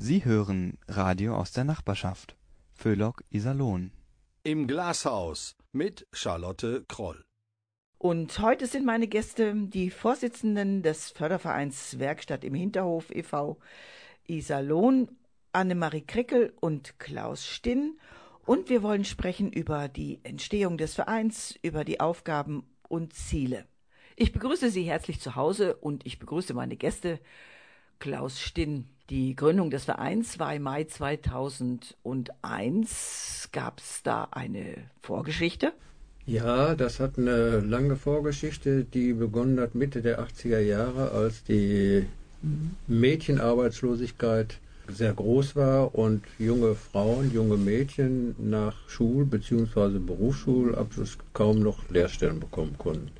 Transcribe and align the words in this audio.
Sie 0.00 0.24
hören 0.24 0.78
Radio 0.86 1.34
aus 1.34 1.50
der 1.50 1.64
Nachbarschaft. 1.64 2.36
Föhlock 2.72 3.24
Iserlohn. 3.30 3.90
Im 4.44 4.68
Glashaus 4.68 5.56
mit 5.72 6.06
Charlotte 6.12 6.84
Kroll. 6.86 7.24
Und 7.98 8.38
heute 8.38 8.68
sind 8.68 8.86
meine 8.86 9.08
Gäste 9.08 9.52
die 9.56 9.90
Vorsitzenden 9.90 10.84
des 10.84 11.10
Fördervereins 11.10 11.98
Werkstatt 11.98 12.44
im 12.44 12.54
Hinterhof 12.54 13.10
e.V. 13.10 13.58
Iserlohn, 14.28 15.08
Annemarie 15.52 16.06
Krickel 16.06 16.52
und 16.60 17.00
Klaus 17.00 17.44
Stinn. 17.44 17.98
Und 18.46 18.68
wir 18.68 18.84
wollen 18.84 19.04
sprechen 19.04 19.52
über 19.52 19.88
die 19.88 20.20
Entstehung 20.22 20.78
des 20.78 20.94
Vereins, 20.94 21.58
über 21.62 21.84
die 21.84 21.98
Aufgaben 21.98 22.62
und 22.88 23.14
Ziele. 23.14 23.66
Ich 24.14 24.32
begrüße 24.32 24.70
Sie 24.70 24.84
herzlich 24.84 25.18
zu 25.18 25.34
Hause 25.34 25.74
und 25.74 26.06
ich 26.06 26.20
begrüße 26.20 26.54
meine 26.54 26.76
Gäste. 26.76 27.18
Klaus 27.98 28.40
Stinn. 28.40 28.88
Die 29.10 29.34
Gründung 29.34 29.70
des 29.70 29.84
Vereins 29.84 30.38
war 30.38 30.54
im 30.54 30.64
Mai 30.64 30.84
2001. 30.84 33.48
Gab 33.52 33.78
es 33.78 34.02
da 34.02 34.28
eine 34.32 34.74
Vorgeschichte? 35.00 35.72
Ja, 36.26 36.74
das 36.74 37.00
hat 37.00 37.16
eine 37.16 37.60
lange 37.60 37.96
Vorgeschichte, 37.96 38.84
die 38.84 39.14
begonnen 39.14 39.60
hat 39.60 39.74
Mitte 39.74 40.02
der 40.02 40.20
80er 40.20 40.58
Jahre, 40.58 41.12
als 41.12 41.42
die 41.42 42.04
Mädchenarbeitslosigkeit 42.86 44.58
sehr 44.88 45.14
groß 45.14 45.56
war 45.56 45.94
und 45.94 46.22
junge 46.38 46.74
Frauen, 46.74 47.32
junge 47.32 47.56
Mädchen 47.56 48.34
nach 48.38 48.76
Schul- 48.90 49.24
bzw. 49.24 50.00
Berufsschulabschluss 50.00 51.16
kaum 51.32 51.60
noch 51.60 51.88
Lehrstellen 51.88 52.40
bekommen 52.40 52.76
konnten. 52.76 53.10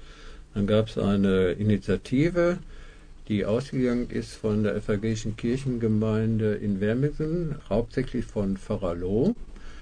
Dann 0.52 0.66
gab 0.66 0.89
es 0.89 0.98
eine 0.98 1.52
Initiative, 1.52 2.59
die 3.28 3.45
ausgegangen 3.45 4.09
ist 4.09 4.34
von 4.34 4.62
der 4.62 4.74
evangelischen 4.74 5.36
Kirchengemeinde 5.36 6.55
in 6.55 6.80
Wermingen, 6.80 7.56
hauptsächlich 7.69 8.24
von 8.24 8.56
Pfarrer 8.56 8.95
Loh. 8.95 9.34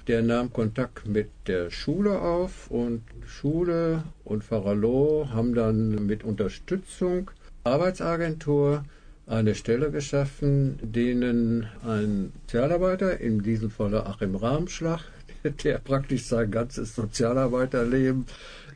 Der 0.08 0.22
nahm 0.22 0.52
Kontakt 0.52 1.06
mit 1.06 1.30
der 1.46 1.70
Schule 1.70 2.20
auf 2.20 2.70
und 2.70 3.02
Schule 3.24 4.02
und 4.24 4.42
Pfarrer 4.44 4.74
Loh 4.74 5.28
haben 5.32 5.54
dann 5.54 6.06
mit 6.06 6.24
Unterstützung 6.24 7.30
Arbeitsagentur 7.62 8.84
eine 9.26 9.54
Stelle 9.54 9.90
geschaffen, 9.90 10.78
denen 10.82 11.66
ein 11.84 12.32
Sozialarbeiter, 12.46 13.20
in 13.20 13.42
diesem 13.42 13.70
Falle 13.70 14.06
Achim 14.06 14.36
Rahmschlag, 14.36 15.00
der 15.64 15.78
praktisch 15.78 16.24
sein 16.24 16.50
ganzes 16.50 16.94
Sozialarbeiterleben 16.94 18.26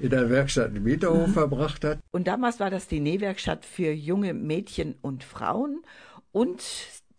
in 0.01 0.11
der 0.11 0.31
Werkstatt 0.31 0.75
im 0.75 0.87
Hinterhof 0.87 1.29
mhm. 1.29 1.33
verbracht 1.33 1.85
hat. 1.85 1.99
Und 2.11 2.27
damals 2.27 2.61
war 2.61 2.71
das 2.71 2.89
die 2.89 3.01
Nähwerkstatt 3.01 3.65
für 3.65 3.93
junge 3.93 4.35
Mädchen 4.35 4.95
und 5.03 5.25
Frauen 5.25 5.83
und 6.33 6.63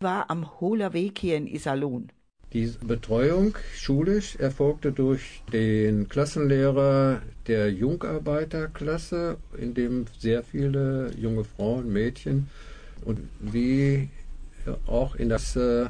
war 0.00 0.30
am 0.30 0.60
Hohler 0.60 0.92
Weg 0.92 1.18
hier 1.18 1.36
in 1.36 1.46
Iserlohn. 1.46 2.10
Die 2.52 2.70
Betreuung 2.84 3.56
schulisch 3.74 4.36
erfolgte 4.36 4.92
durch 4.92 5.42
den 5.54 6.08
Klassenlehrer 6.08 7.22
der 7.46 7.72
Jungarbeiterklasse, 7.72 9.38
in 9.56 9.72
dem 9.72 10.04
sehr 10.18 10.42
viele 10.42 11.12
junge 11.16 11.44
Frauen, 11.44 11.90
Mädchen 11.90 12.50
und 13.06 13.20
wie 13.40 14.10
auch 14.86 15.14
in 15.16 15.30
das 15.30 15.56
äh, 15.56 15.86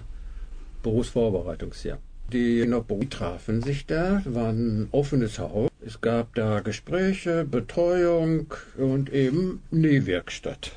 Berufsvorbereitungsjahr. 0.84 1.99
Die 2.33 2.65
Nobel 2.65 3.09
trafen 3.09 3.61
sich 3.61 3.84
da, 3.87 4.23
war 4.25 4.51
ein 4.51 4.89
offenes 4.93 5.41
Haus. 5.41 5.69
Es 5.84 6.00
gab 6.00 6.36
da 6.36 6.61
Gespräche, 6.61 7.44
Betreuung 7.44 8.55
und 8.77 9.12
eben 9.12 9.62
Nähwerkstatt. 9.72 10.72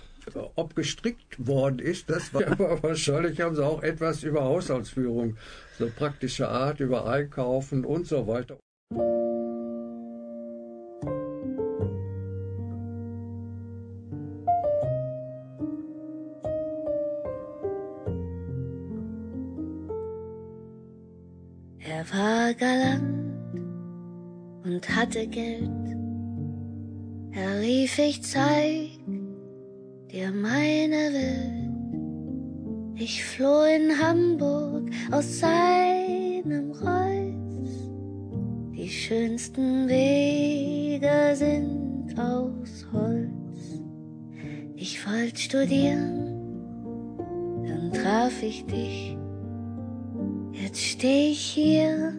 Ob 0.56 0.76
gestrickt 0.76 1.46
worden 1.46 1.78
ist, 1.78 2.10
das 2.10 2.34
war 2.34 2.48
aber 2.52 2.82
wahrscheinlich 2.82 3.40
haben 3.40 3.56
sie 3.56 3.64
auch 3.64 3.84
etwas 3.84 4.24
über 4.24 4.44
Haushaltsführung, 4.44 5.38
so 5.78 5.88
praktische 5.96 6.50
Art, 6.50 6.80
über 6.80 7.08
Einkaufen 7.08 7.86
und 7.86 8.08
so 8.08 8.26
weiter. 8.26 8.58
Er 21.80 22.06
war 22.12 22.54
galant 22.56 23.15
und 24.76 24.90
hatte 24.94 25.26
Geld. 25.28 25.70
Er 27.32 27.62
rief, 27.62 27.98
ich 27.98 28.22
zeig 28.22 28.90
dir 30.12 30.32
meine 30.32 31.14
Welt. 31.14 31.72
Ich 32.96 33.24
floh 33.24 33.64
in 33.64 33.98
Hamburg 33.98 34.90
aus 35.12 35.40
seinem 35.40 36.72
Reus. 36.72 37.70
Die 38.76 38.90
schönsten 38.90 39.88
Wege 39.88 41.36
sind 41.36 42.14
aus 42.20 42.86
Holz. 42.92 43.82
Ich 44.76 45.06
wollte 45.08 45.40
studieren, 45.40 46.34
dann 47.66 47.94
traf 47.94 48.44
ich 48.44 48.66
dich 48.66 49.18
Jetzt 50.52 50.82
steh 50.82 51.32
ich 51.32 51.40
hier 51.40 52.14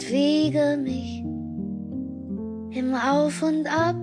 und 0.00 0.10
wiege 0.10 0.78
mich 0.82 1.22
im 2.76 2.92
Auf 2.94 3.42
und 3.42 3.66
Ab 3.66 3.96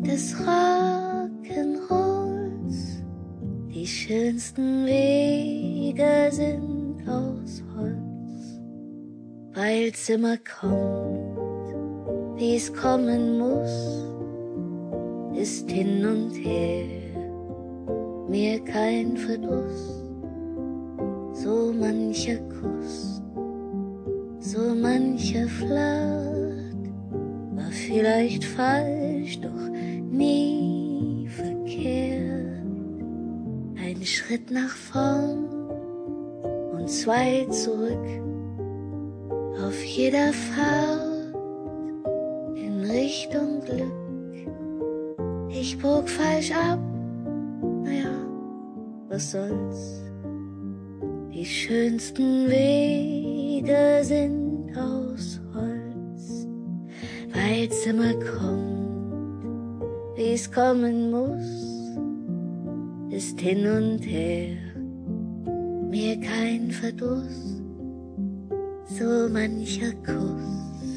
des 0.00 0.34
Rock'n'Rolls. 0.36 3.04
Die 3.72 3.86
schönsten 3.86 4.84
Wege 4.84 6.28
sind 6.30 7.08
aus 7.08 7.62
Holz, 7.76 8.60
weil's 9.54 10.08
immer 10.08 10.36
kommt, 10.38 11.76
wie's 12.36 12.74
kommen 12.74 13.38
muss, 13.38 14.04
ist 15.38 15.70
hin 15.70 16.04
und 16.04 16.32
her 16.32 16.88
mir 18.28 18.58
kein 18.64 19.16
Verdruss 19.16 20.02
so 21.32 21.72
mancher 21.72 22.40
Kuss, 22.60 23.21
so 24.52 24.74
mancher 24.74 25.48
Flirt 25.48 26.76
war 27.56 27.70
vielleicht 27.70 28.44
falsch, 28.44 29.40
doch 29.40 29.68
nie 30.10 31.26
verkehrt. 31.26 32.66
Ein 33.82 34.04
Schritt 34.04 34.50
nach 34.50 34.76
vorn 34.76 35.46
und 36.74 36.90
zwei 36.90 37.46
zurück, 37.46 38.06
auf 39.64 39.82
jeder 39.84 40.34
Fahrt 40.34 41.34
in 42.54 42.84
Richtung 42.90 43.62
Glück. 43.62 44.50
Ich 45.48 45.78
bog 45.78 46.06
falsch 46.06 46.52
ab, 46.52 46.78
naja, 47.84 48.12
was 49.08 49.30
soll's 49.30 50.02
die 51.32 51.46
schönsten 51.46 52.50
Wege 52.50 54.00
sind 54.02 54.41
aus 54.76 55.40
Holz, 55.54 56.46
weil's 57.32 57.86
immer 57.86 58.14
kommt, 58.14 59.44
wie's 60.16 60.50
kommen 60.50 61.10
muss, 61.10 61.92
ist 63.10 63.40
hin 63.40 63.66
und 63.66 64.00
her 64.00 64.56
mir 65.92 66.18
kein 66.20 66.70
Verdruss. 66.70 67.60
So 68.86 69.28
mancher 69.28 69.92
Kuss, 70.06 70.88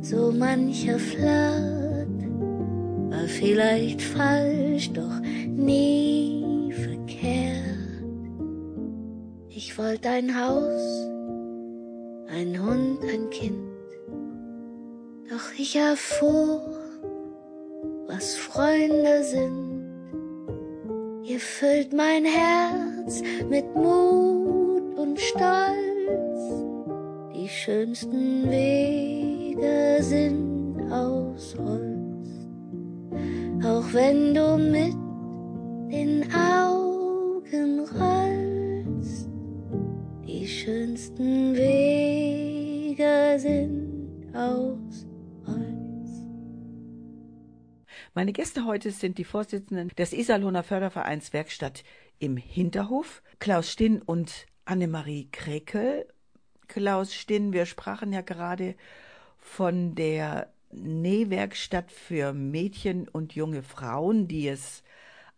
so 0.00 0.30
mancher 0.30 0.98
Flirt 0.98 2.08
war 3.10 3.26
vielleicht 3.26 4.00
falsch, 4.02 4.92
doch 4.92 5.20
nie 5.48 6.72
verkehrt. 6.72 7.64
Ich 9.48 9.76
wollte 9.76 10.08
ein 10.08 10.34
Haus, 10.40 11.08
ein 12.28 12.60
Hund, 12.60 13.02
ein 13.02 13.30
Kind. 13.30 13.54
Doch 15.30 15.52
ich 15.58 15.76
erfuhr, 15.76 16.60
was 18.06 18.36
Freunde 18.36 19.22
sind. 19.24 19.76
Ihr 21.24 21.40
füllt 21.40 21.92
mein 21.92 22.24
Herz 22.24 23.22
mit 23.48 23.74
Mut 23.74 24.96
und 24.96 25.18
Stolz. 25.20 26.64
Die 27.34 27.48
schönsten 27.48 28.48
Wege 28.50 29.98
sind 30.00 30.80
aus 30.90 31.56
Holz. 31.58 32.28
Auch 33.64 33.92
wenn 33.92 34.34
du 34.34 34.56
mit 34.56 34.94
den 35.90 36.24
Augen 36.32 37.80
rollst 37.80 38.25
die 40.46 40.52
schönsten 40.52 41.56
Wege 41.56 43.36
sind 43.36 44.32
aus 44.32 45.04
Holz. 45.44 46.22
Meine 48.14 48.32
Gäste 48.32 48.64
heute 48.64 48.92
sind 48.92 49.18
die 49.18 49.24
Vorsitzenden 49.24 49.88
des 49.98 50.12
Iserlohner 50.12 50.62
Fördervereins 50.62 51.32
Werkstatt 51.32 51.82
im 52.20 52.36
Hinterhof. 52.36 53.24
Klaus 53.40 53.72
Stinn 53.72 54.00
und 54.02 54.46
Annemarie 54.64 55.28
Krekel. 55.32 56.06
Klaus 56.68 57.12
Stinn, 57.12 57.52
wir 57.52 57.66
sprachen 57.66 58.12
ja 58.12 58.20
gerade 58.20 58.76
von 59.38 59.96
der 59.96 60.52
Nähwerkstatt 60.70 61.90
für 61.90 62.32
Mädchen 62.32 63.08
und 63.08 63.34
junge 63.34 63.64
Frauen, 63.64 64.28
die 64.28 64.46
es 64.46 64.84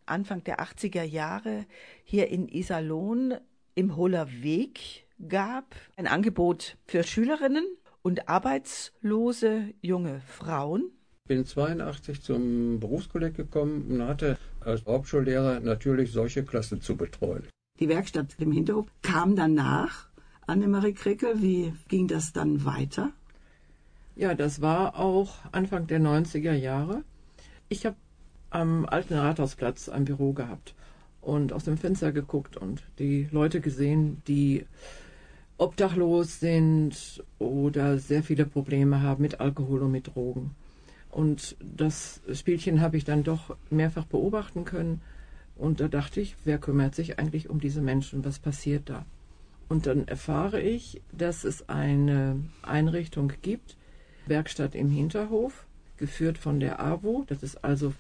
Anfang 0.05 0.45
der 0.45 0.61
80er 0.61 1.03
Jahre 1.03 1.65
hier 2.05 2.29
in 2.29 2.47
Iserlohn 2.47 3.39
im 3.79 3.95
Hohler 3.95 4.29
Weg 4.43 5.07
gab. 5.29 5.77
Ein 5.97 6.09
Angebot 6.09 6.77
für 6.85 7.05
Schülerinnen 7.05 7.65
und 8.03 8.29
arbeitslose 8.29 9.73
junge 9.81 10.21
Frauen. 10.27 10.91
Ich 11.23 11.29
bin 11.29 11.45
82 11.45 12.21
zum 12.21 12.81
Berufskolleg 12.81 13.37
gekommen 13.37 13.87
und 13.89 14.03
hatte 14.03 14.37
als 14.59 14.85
Hauptschullehrer 14.85 15.61
natürlich 15.61 16.11
solche 16.11 16.45
Klassen 16.45 16.81
zu 16.81 16.97
betreuen. 16.97 17.47
Die 17.79 17.89
Werkstatt 17.89 18.35
im 18.41 18.51
Hinterhof 18.51 18.87
kam 19.03 19.37
danach. 19.37 20.09
Annemarie 20.49 20.95
Krickel, 20.95 21.41
wie 21.41 21.73
ging 21.87 22.09
das 22.09 22.33
dann 22.33 22.65
weiter? 22.65 23.13
Ja, 24.17 24.35
das 24.35 24.61
war 24.61 24.99
auch 24.99 25.37
Anfang 25.53 25.87
der 25.87 26.01
90er 26.01 26.55
Jahre. 26.55 27.05
Ich 27.69 27.87
habe 27.87 27.97
am 28.51 28.87
alten 28.87 29.15
Rathausplatz 29.15 29.89
ein 29.89 30.05
Büro 30.05 30.33
gehabt 30.33 30.75
und 31.21 31.53
aus 31.53 31.65
dem 31.65 31.77
Fenster 31.77 32.13
geguckt 32.13 32.57
und 32.57 32.83
die 32.99 33.29
Leute 33.31 33.61
gesehen, 33.61 34.23
die 34.27 34.67
obdachlos 35.59 36.41
sind 36.41 37.23
oder 37.39 37.99
sehr 37.99 38.23
viele 38.23 38.47
Probleme 38.47 39.03
haben 39.03 39.23
mit 39.23 39.41
Alkohol 39.41 39.83
und 39.83 39.91
mit 39.91 40.15
Drogen. 40.15 40.53
Und 41.11 41.57
das 41.61 42.21
Spielchen 42.33 42.81
habe 42.81 42.97
ich 42.97 43.05
dann 43.05 43.25
doch 43.25 43.57
mehrfach 43.71 44.05
beobachten 44.05 44.65
können. 44.65 45.01
Und 45.57 45.81
da 45.81 45.89
dachte 45.89 46.21
ich, 46.21 46.37
wer 46.45 46.59
kümmert 46.59 46.95
sich 46.95 47.19
eigentlich 47.19 47.51
um 47.51 47.61
diese 47.61 47.81
Menschen? 47.81 48.25
Was 48.25 48.39
passiert 48.39 48.89
da? 48.89 49.05
Und 49.69 49.87
dann 49.87 50.07
erfahre 50.07 50.61
ich, 50.61 51.03
dass 51.13 51.45
es 51.45 51.69
eine 51.69 52.43
Einrichtung 52.63 53.33
gibt, 53.43 53.77
Werkstatt 54.27 54.75
im 54.75 54.91
Hinterhof, 54.91 55.67
geführt 55.97 56.39
von 56.39 56.61
der 56.61 56.81
AWO. 56.81 57.25
Das 57.27 57.43
ist 57.43 57.65
also 57.65 57.93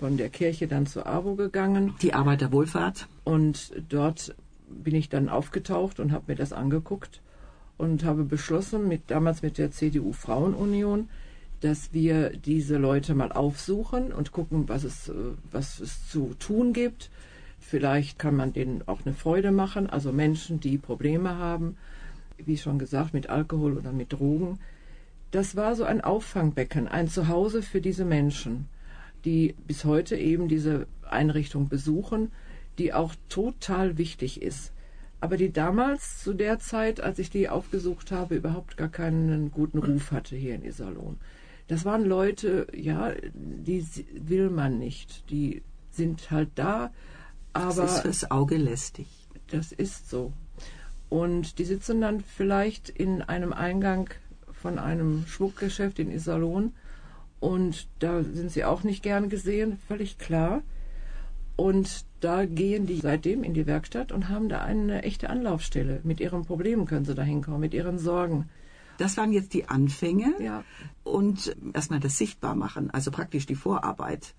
von 0.00 0.16
der 0.16 0.28
Kirche 0.28 0.66
dann 0.66 0.86
zur 0.86 1.06
AWO 1.06 1.34
gegangen. 1.34 1.94
Die 2.02 2.14
Arbeiterwohlfahrt. 2.14 3.08
Und 3.24 3.72
dort 3.88 4.34
bin 4.68 4.94
ich 4.94 5.08
dann 5.08 5.28
aufgetaucht 5.28 6.00
und 6.00 6.12
habe 6.12 6.24
mir 6.28 6.36
das 6.36 6.52
angeguckt 6.52 7.20
und 7.76 8.04
habe 8.04 8.24
beschlossen, 8.24 8.88
mit, 8.88 9.10
damals 9.10 9.42
mit 9.42 9.58
der 9.58 9.70
CDU 9.70 10.12
Frauenunion, 10.12 11.08
dass 11.60 11.92
wir 11.92 12.30
diese 12.30 12.76
Leute 12.76 13.14
mal 13.14 13.32
aufsuchen 13.32 14.12
und 14.12 14.32
gucken, 14.32 14.68
was 14.68 14.84
es, 14.84 15.08
äh, 15.08 15.14
was 15.50 15.80
es 15.80 16.08
zu 16.08 16.34
tun 16.38 16.72
gibt. 16.72 17.10
Vielleicht 17.58 18.18
kann 18.18 18.36
man 18.36 18.52
denen 18.52 18.86
auch 18.86 19.00
eine 19.04 19.14
Freude 19.14 19.50
machen, 19.50 19.88
also 19.88 20.12
Menschen, 20.12 20.60
die 20.60 20.76
Probleme 20.76 21.38
haben, 21.38 21.76
wie 22.36 22.58
schon 22.58 22.78
gesagt, 22.78 23.14
mit 23.14 23.30
Alkohol 23.30 23.78
oder 23.78 23.92
mit 23.92 24.12
Drogen. 24.12 24.58
Das 25.30 25.56
war 25.56 25.74
so 25.74 25.84
ein 25.84 26.02
Auffangbecken, 26.02 26.86
ein 26.86 27.08
Zuhause 27.08 27.62
für 27.62 27.80
diese 27.80 28.04
Menschen, 28.04 28.68
die 29.24 29.54
bis 29.66 29.84
heute 29.84 30.16
eben 30.16 30.48
diese 30.48 30.86
Einrichtung 31.02 31.68
besuchen, 31.68 32.30
die 32.78 32.92
auch 32.92 33.14
total 33.28 33.98
wichtig 33.98 34.42
ist 34.42 34.74
aber 35.24 35.38
die 35.38 35.50
damals 35.50 36.22
zu 36.22 36.34
der 36.34 36.58
Zeit, 36.58 37.00
als 37.00 37.18
ich 37.18 37.30
die 37.30 37.48
aufgesucht 37.48 38.12
habe, 38.12 38.34
überhaupt 38.34 38.76
gar 38.76 38.90
keinen 38.90 39.50
guten 39.50 39.78
Ruf 39.78 40.12
hatte 40.12 40.36
hier 40.36 40.54
in 40.54 40.66
Iserlohn. 40.66 41.16
Das 41.66 41.86
waren 41.86 42.04
Leute, 42.04 42.66
ja, 42.74 43.14
die 43.32 43.86
will 44.12 44.50
man 44.50 44.78
nicht. 44.78 45.30
Die 45.30 45.62
sind 45.90 46.30
halt 46.30 46.50
da, 46.56 46.92
aber. 47.54 47.84
Das 47.84 47.94
ist 47.94 48.00
fürs 48.02 48.30
Auge 48.30 48.58
lästig. 48.58 49.06
Das 49.46 49.72
ist 49.72 50.10
so. 50.10 50.34
Und 51.08 51.58
die 51.58 51.64
sitzen 51.64 52.02
dann 52.02 52.20
vielleicht 52.20 52.90
in 52.90 53.22
einem 53.22 53.54
Eingang 53.54 54.10
von 54.52 54.78
einem 54.78 55.26
Schmuckgeschäft 55.26 56.00
in 56.00 56.10
Iserlohn 56.10 56.74
und 57.40 57.88
da 57.98 58.22
sind 58.22 58.50
sie 58.50 58.64
auch 58.64 58.84
nicht 58.84 59.02
gern 59.02 59.28
gesehen, 59.28 59.78
völlig 59.86 60.18
klar. 60.18 60.62
Und 61.56 62.04
da 62.20 62.46
gehen 62.46 62.86
die 62.86 62.96
seitdem 62.96 63.44
in 63.44 63.54
die 63.54 63.66
Werkstatt 63.66 64.10
und 64.10 64.28
haben 64.28 64.48
da 64.48 64.62
eine 64.62 65.02
echte 65.02 65.30
Anlaufstelle. 65.30 66.00
Mit 66.02 66.20
ihren 66.20 66.44
Problemen 66.44 66.86
können 66.86 67.04
sie 67.04 67.14
da 67.14 67.22
hinkommen, 67.22 67.60
mit 67.60 67.74
ihren 67.74 67.98
Sorgen. 67.98 68.48
Das 68.98 69.16
waren 69.16 69.32
jetzt 69.32 69.54
die 69.54 69.68
Anfänge 69.68 70.34
ja. 70.40 70.64
und 71.02 71.56
erstmal 71.72 72.00
das 72.00 72.16
Sichtbarmachen, 72.18 72.90
also 72.90 73.10
praktisch 73.10 73.46
die 73.46 73.56
Vorarbeit. 73.56 74.34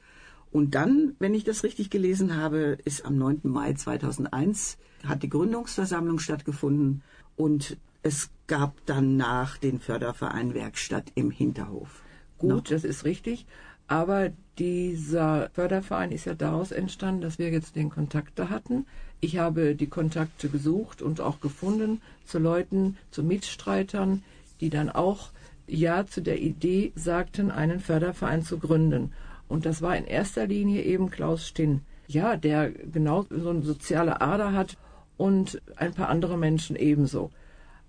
Und 0.52 0.76
dann, 0.76 1.16
wenn 1.20 1.34
ich 1.34 1.44
das 1.44 1.64
richtig 1.64 1.90
gelesen 1.90 2.38
habe, 2.38 2.78
ist 2.86 3.06
am 3.06 3.18
9. 3.18 3.42
Mai 3.44 3.74
2001 3.74 4.78
hat 5.06 5.24
die 5.24 5.30
Gründungsversammlung 5.30 6.20
stattgefunden 6.20 7.04
und 7.36 7.78
es 8.04 8.30
gab 8.48 8.74
danach 8.86 9.58
den 9.58 9.80
Förderverein 9.80 10.54
Werkstatt 10.54 11.12
im 11.16 11.32
Hinterhof. 11.32 12.05
Gut, 12.50 12.70
no? 12.70 12.76
das 12.76 12.84
ist 12.84 13.06
richtig. 13.06 13.46
Aber 13.88 14.32
dieser 14.58 15.50
Förderverein 15.54 16.12
ist 16.12 16.26
ja 16.26 16.34
daraus 16.34 16.72
entstanden, 16.72 17.22
dass 17.22 17.38
wir 17.38 17.50
jetzt 17.52 17.76
den 17.76 17.90
Kontakt 17.90 18.40
da 18.40 18.50
hatten. 18.50 18.86
Ich 19.20 19.38
habe 19.38 19.76
die 19.76 19.88
Kontakte 19.88 20.50
gesucht 20.50 21.02
und 21.02 21.22
auch 21.22 21.40
gefunden 21.40 22.02
zu 22.26 22.40
Leuten, 22.40 22.98
zu 23.12 23.24
Mitstreitern, 23.24 24.24
die 24.62 24.70
dann 24.70 24.90
auch 24.90 25.30
Ja 25.68 26.06
zu 26.06 26.22
der 26.22 26.42
Idee 26.42 26.94
sagten, 26.96 27.52
einen 27.52 27.80
Förderverein 27.80 28.44
zu 28.44 28.58
gründen. 28.58 29.12
Und 29.48 29.66
das 29.66 29.82
war 29.82 29.96
in 29.96 30.06
erster 30.06 30.48
Linie 30.48 30.84
eben 30.84 31.12
Klaus 31.12 31.48
Stinn. 31.48 31.82
Ja, 32.08 32.38
der 32.38 32.72
genau 32.72 33.26
so 33.30 33.50
eine 33.50 33.62
soziale 33.62 34.22
Ader 34.22 34.54
hat 34.54 34.78
und 35.18 35.62
ein 35.76 35.94
paar 35.94 36.10
andere 36.10 36.38
Menschen 36.38 36.76
ebenso. 36.76 37.32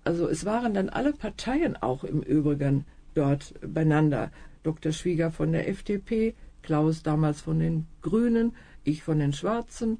Also 0.03 0.27
es 0.27 0.45
waren 0.45 0.73
dann 0.73 0.89
alle 0.89 1.13
Parteien 1.13 1.75
auch 1.75 2.03
im 2.03 2.21
Übrigen 2.21 2.85
dort 3.13 3.53
beieinander. 3.61 4.31
Dr. 4.67 4.91
Schwieger 4.91 5.31
von 5.31 5.53
der 5.53 5.69
FDP, 5.69 6.35
Klaus 6.61 7.01
damals 7.01 7.39
von 7.39 7.57
den 7.57 7.87
Grünen, 8.01 8.51
ich 8.83 9.01
von 9.01 9.17
den 9.17 9.31
Schwarzen. 9.31 9.97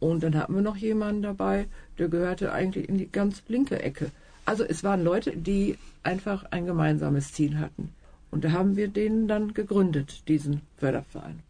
Und 0.00 0.22
dann 0.22 0.34
hatten 0.34 0.54
wir 0.54 0.62
noch 0.62 0.78
jemanden 0.78 1.20
dabei, 1.20 1.66
der 1.98 2.08
gehörte 2.08 2.50
eigentlich 2.50 2.88
in 2.88 2.96
die 2.96 3.12
ganz 3.12 3.42
linke 3.48 3.82
Ecke. 3.82 4.10
Also 4.46 4.64
es 4.64 4.82
waren 4.82 5.04
Leute, 5.04 5.36
die 5.36 5.76
einfach 6.02 6.46
ein 6.50 6.64
gemeinsames 6.64 7.32
Ziel 7.32 7.58
hatten. 7.58 7.90
Und 8.30 8.44
da 8.44 8.52
haben 8.52 8.76
wir 8.76 8.88
den 8.88 9.28
dann 9.28 9.52
gegründet, 9.52 10.26
diesen 10.28 10.62
Förderverein. 10.78 11.40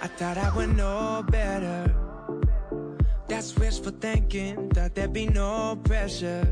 I 0.00 0.08
thought 0.16 0.38
I 0.38 0.50
would 0.56 0.74
know 0.76 1.22
better. 1.30 2.01
That's 3.42 3.58
wishful 3.58 3.90
thinking, 3.98 4.68
thought 4.70 4.94
there'd 4.94 5.12
be 5.12 5.26
no 5.26 5.76
pressure. 5.82 6.46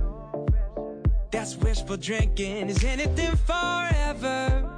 That's 1.31 1.55
wishful 1.55 1.97
drinking. 1.97 2.69
Is 2.69 2.83
anything 2.83 3.37
forever? 3.47 4.69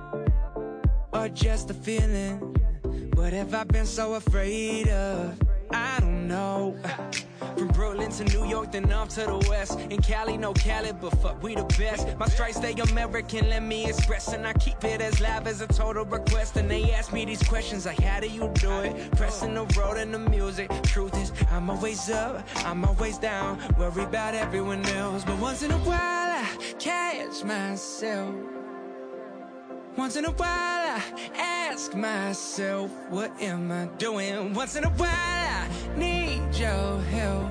Or 1.11 1.29
just 1.31 1.71
a 1.71 1.75
feeling? 1.75 2.37
What 3.15 3.33
have 3.33 3.55
I 3.55 3.65
been 3.65 3.87
so 3.87 4.13
afraid 4.13 4.89
of? 4.89 5.41
I 5.71 6.01
don't 6.01 6.22
know. 6.33 6.75
From 7.59 7.69
Brooklyn 7.69 8.11
to 8.13 8.25
New 8.25 8.47
York, 8.47 8.73
then 8.73 8.91
off 8.93 9.11
to 9.11 9.25
the 9.33 9.47
west. 9.51 9.79
In 9.91 10.01
Cali, 10.01 10.37
no 10.39 10.53
Cali, 10.55 10.93
but 10.93 11.13
fuck, 11.21 11.43
we 11.43 11.55
the 11.55 11.65
best. 11.79 12.17
My 12.17 12.27
stripes 12.27 12.57
stay 12.57 12.73
American, 12.91 13.51
let 13.51 13.63
me 13.63 13.85
express. 13.87 14.33
And 14.33 14.47
I 14.47 14.55
keep 14.55 14.83
it 14.85 15.01
as 15.03 15.21
live 15.21 15.47
as 15.47 15.61
a 15.61 15.67
total 15.67 16.05
request. 16.07 16.57
And 16.57 16.71
they 16.71 16.93
ask 16.93 17.13
me 17.13 17.27
these 17.27 17.43
questions 17.43 17.85
like, 17.85 18.01
how 18.01 18.21
do 18.21 18.29
you 18.29 18.51
do 18.55 18.73
it? 18.81 18.93
Pressing 19.13 19.55
the 19.55 19.67
road 19.79 19.99
and 19.99 20.13
the 20.15 20.19
music. 20.19 20.71
Truth 20.83 21.17
is, 21.23 21.33
I'm 21.51 21.69
always 21.69 22.09
up, 22.09 22.47
I'm 22.65 22.83
always 22.85 23.19
down. 23.19 23.59
Worry 23.79 24.05
about 24.05 24.35
everyone 24.35 24.85
else. 24.87 25.25
But 25.25 25.39
once 25.39 25.63
in 25.63 25.71
a 25.71 25.83
while, 25.91 26.31
I 26.41 26.47
catch 26.79 27.45
myself. 27.45 28.52
Once 29.97 30.17
in 30.17 30.25
a 30.25 30.31
while, 30.31 30.49
I 30.49 31.03
ask 31.37 31.95
myself, 31.95 32.91
what 33.11 33.31
am 33.43 33.71
I 33.71 33.85
doing? 33.99 34.55
Once 34.55 34.75
in 34.75 34.85
a 34.85 34.89
while, 34.89 35.11
I 35.11 35.69
need 35.97 36.55
your 36.55 36.99
help. 37.11 37.51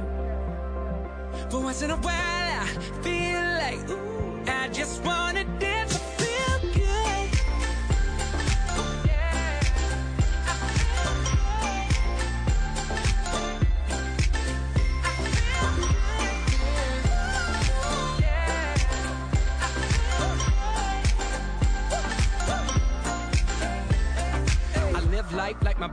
But 1.52 1.62
once 1.62 1.84
in 1.84 1.92
a 1.92 1.98
while, 1.98 2.14
I 2.14 2.66
feel 3.04 3.42
like, 3.62 3.90
ooh, 3.92 4.44
I 4.48 4.70
just 4.70 5.04
wanna 5.04 5.44
dance. 5.60 5.81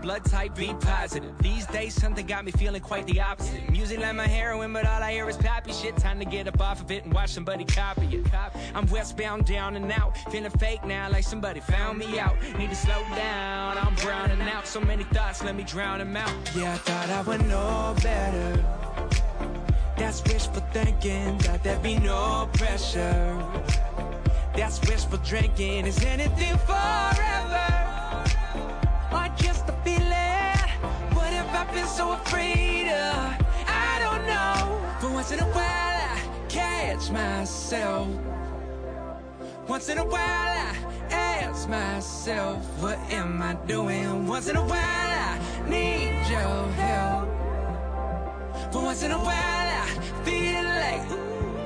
Blood 0.09 0.25
type 0.25 0.55
B 0.55 0.75
positive. 0.81 1.37
These 1.43 1.67
days, 1.67 1.93
something 1.93 2.27
got 2.27 2.43
me 2.43 2.51
feeling 2.53 2.81
quite 2.81 3.07
the 3.07 3.21
opposite. 3.21 3.69
Music 3.71 4.01
like 4.01 4.15
my 4.15 4.27
heroin, 4.27 4.73
but 4.73 4.87
all 4.87 5.03
I 5.03 5.13
hear 5.13 5.29
is 5.29 5.37
poppy 5.37 5.71
shit. 5.71 5.99
Time 5.99 6.19
to 6.19 6.25
get 6.25 6.49
up 6.49 6.59
off 6.63 6.81
of 6.81 6.91
it 6.91 7.05
and 7.05 7.13
watch 7.13 7.29
somebody 7.29 7.67
copy 7.67 8.07
it. 8.17 8.27
I'm 8.75 8.87
westbound, 8.87 9.45
down 9.45 9.77
and 9.77 9.93
out. 9.93 10.17
Feeling 10.33 10.51
fake 10.53 10.83
now, 10.83 11.11
like 11.11 11.25
somebody 11.25 11.61
found 11.61 11.99
me 11.99 12.19
out. 12.19 12.37
Need 12.59 12.71
to 12.71 12.77
slow 12.77 13.03
down, 13.17 13.77
I'm 13.77 13.95
browning 13.97 14.41
out. 14.41 14.67
So 14.67 14.81
many 14.81 15.05
thoughts, 15.05 15.45
let 15.45 15.55
me 15.55 15.65
drown 15.65 15.99
them 15.99 16.17
out. 16.17 16.33
Yeah, 16.57 16.73
I 16.73 16.79
thought 16.79 17.11
I 17.11 17.21
would 17.29 17.47
know 17.47 17.95
better. 18.03 18.65
That's 19.99 20.25
wishful 20.25 20.63
thinking, 20.73 21.39
thought 21.41 21.63
there'd 21.63 21.83
be 21.83 21.99
no 21.99 22.49
pressure. 22.55 23.37
That's 24.57 24.81
wishful 24.89 25.19
drinking, 25.19 25.85
is 25.85 26.03
anything 26.03 26.57
forever? 26.67 27.78
Just 29.39 29.69
a 29.69 29.73
feeling? 29.85 30.69
What 31.15 31.33
have 31.33 31.55
I 31.55 31.73
been 31.73 31.87
so 31.87 32.13
afraid 32.13 32.89
of? 32.89 33.47
I 33.67 33.99
don't 34.05 34.27
know. 34.27 34.81
But 35.01 35.13
once 35.13 35.31
in 35.33 35.41
a 35.41 35.51
while, 35.57 35.65
I 35.65 36.21
catch 36.49 37.11
myself. 37.11 38.09
Once 39.69 39.89
in 39.89 39.99
a 39.99 40.05
while, 40.05 40.21
I 40.21 40.77
ask 41.11 41.69
myself, 41.69 42.59
what 42.81 42.99
am 43.11 43.41
I 43.43 43.55
doing? 43.67 44.27
Once 44.27 44.49
in 44.49 44.57
a 44.57 44.65
while, 44.65 44.81
I 44.81 45.39
need 45.69 46.27
your 46.29 46.67
help. 46.83 47.29
But 48.73 48.83
once 48.83 49.03
in 49.03 49.13
a 49.13 49.19
while, 49.19 49.69
I 49.83 49.87
feel 50.25 50.65
like 50.85 51.05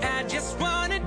I 0.05 0.25
just 0.29 0.59
wanna 0.59 1.00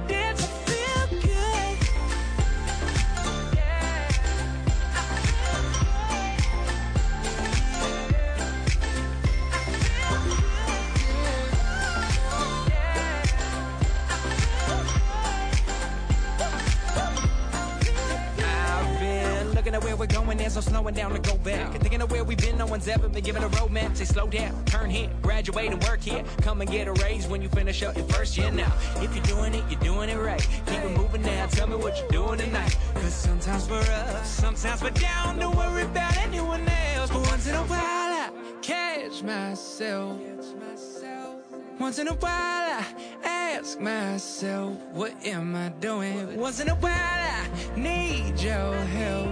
looking 19.75 19.89
where 19.89 19.97
we're 19.97 20.13
going, 20.13 20.37
there's 20.37 20.55
no 20.55 20.61
slowing 20.61 20.93
down 20.93 21.11
to 21.11 21.19
go 21.19 21.37
back. 21.37 21.73
Thinking 21.73 22.01
of 22.01 22.11
where 22.11 22.23
we've 22.23 22.37
been, 22.37 22.57
no 22.57 22.65
one's 22.65 22.87
ever 22.87 23.09
been 23.09 23.23
given 23.23 23.43
a 23.43 23.49
roadmap. 23.49 23.95
Say 23.95 24.05
slow 24.05 24.27
down, 24.27 24.63
turn 24.65 24.89
here, 24.89 25.09
graduate 25.21 25.71
and 25.71 25.83
work 25.83 26.01
here. 26.01 26.23
Come 26.41 26.61
and 26.61 26.69
get 26.69 26.87
a 26.87 26.93
raise 26.93 27.27
when 27.27 27.41
you 27.41 27.49
finish 27.49 27.83
up 27.83 27.95
your 27.95 28.05
first 28.05 28.37
year 28.37 28.51
now. 28.51 28.71
If 28.97 29.15
you're 29.15 29.25
doing 29.25 29.53
it, 29.53 29.63
you're 29.69 29.79
doing 29.79 30.09
it 30.09 30.17
right. 30.17 30.45
Keep 30.67 30.83
it 30.83 30.97
moving 30.97 31.21
now, 31.21 31.47
tell 31.47 31.67
me 31.67 31.75
what 31.75 31.97
you're 31.97 32.09
doing 32.09 32.39
tonight. 32.39 32.77
Cause 32.95 33.13
sometimes 33.13 33.69
we're 33.69 33.79
up, 33.79 34.25
sometimes 34.25 34.81
we're 34.81 34.89
down. 34.91 35.39
Don't 35.39 35.55
worry 35.55 35.83
about 35.83 36.17
anyone 36.17 36.67
else. 36.95 37.09
But 37.11 37.21
once 37.27 37.47
in 37.47 37.55
a 37.55 37.63
while, 37.63 37.79
I 37.79 38.31
catch 38.61 39.23
myself. 39.23 40.19
Once 41.79 41.99
in 41.99 42.07
a 42.07 42.13
while, 42.13 42.31
I 42.31 43.57
ask 43.57 43.79
myself, 43.79 44.77
what 44.93 45.13
am 45.25 45.55
I 45.55 45.69
doing? 45.69 46.37
Once 46.37 46.61
in 46.61 46.69
a 46.69 46.75
while, 46.75 46.93
I 46.93 47.47
need 47.75 48.39
your 48.39 48.73
help. 48.73 49.29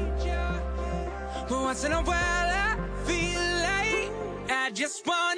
But 1.49 1.61
once 1.61 1.83
in 1.85 1.93
a 1.93 2.01
while, 2.01 2.15
I 2.15 2.77
feel 3.05 3.39
like 3.39 4.11
I 4.49 4.71
just 4.73 5.07
wanna 5.07 5.32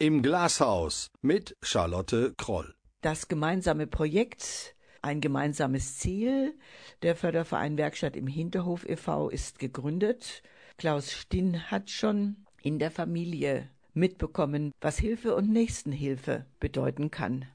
Im 0.00 0.22
Glashaus 0.22 1.10
mit 1.22 1.56
Charlotte 1.60 2.32
Kroll. 2.36 2.72
Das 3.00 3.26
gemeinsame 3.26 3.88
Projekt, 3.88 4.76
ein 5.02 5.20
gemeinsames 5.20 5.98
Ziel. 5.98 6.54
Der 7.02 7.16
Förderverein 7.16 7.76
Werkstatt 7.76 8.14
im 8.14 8.28
Hinterhof 8.28 8.88
e.V. 8.88 9.28
ist 9.28 9.58
gegründet. 9.58 10.44
Klaus 10.76 11.10
Stinn 11.10 11.68
hat 11.72 11.90
schon 11.90 12.36
in 12.62 12.78
der 12.78 12.92
Familie 12.92 13.70
mitbekommen, 13.92 14.70
was 14.80 14.98
Hilfe 14.98 15.34
und 15.34 15.50
Nächstenhilfe 15.52 16.46
bedeuten 16.60 17.10
kann. 17.10 17.46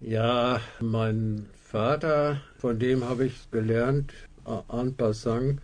Ja, 0.00 0.62
mein 0.80 1.46
Vater, 1.62 2.40
von 2.56 2.78
dem 2.78 3.04
habe 3.04 3.26
ich 3.26 3.50
gelernt, 3.50 4.14
en 4.46 4.96
passant, 4.96 5.60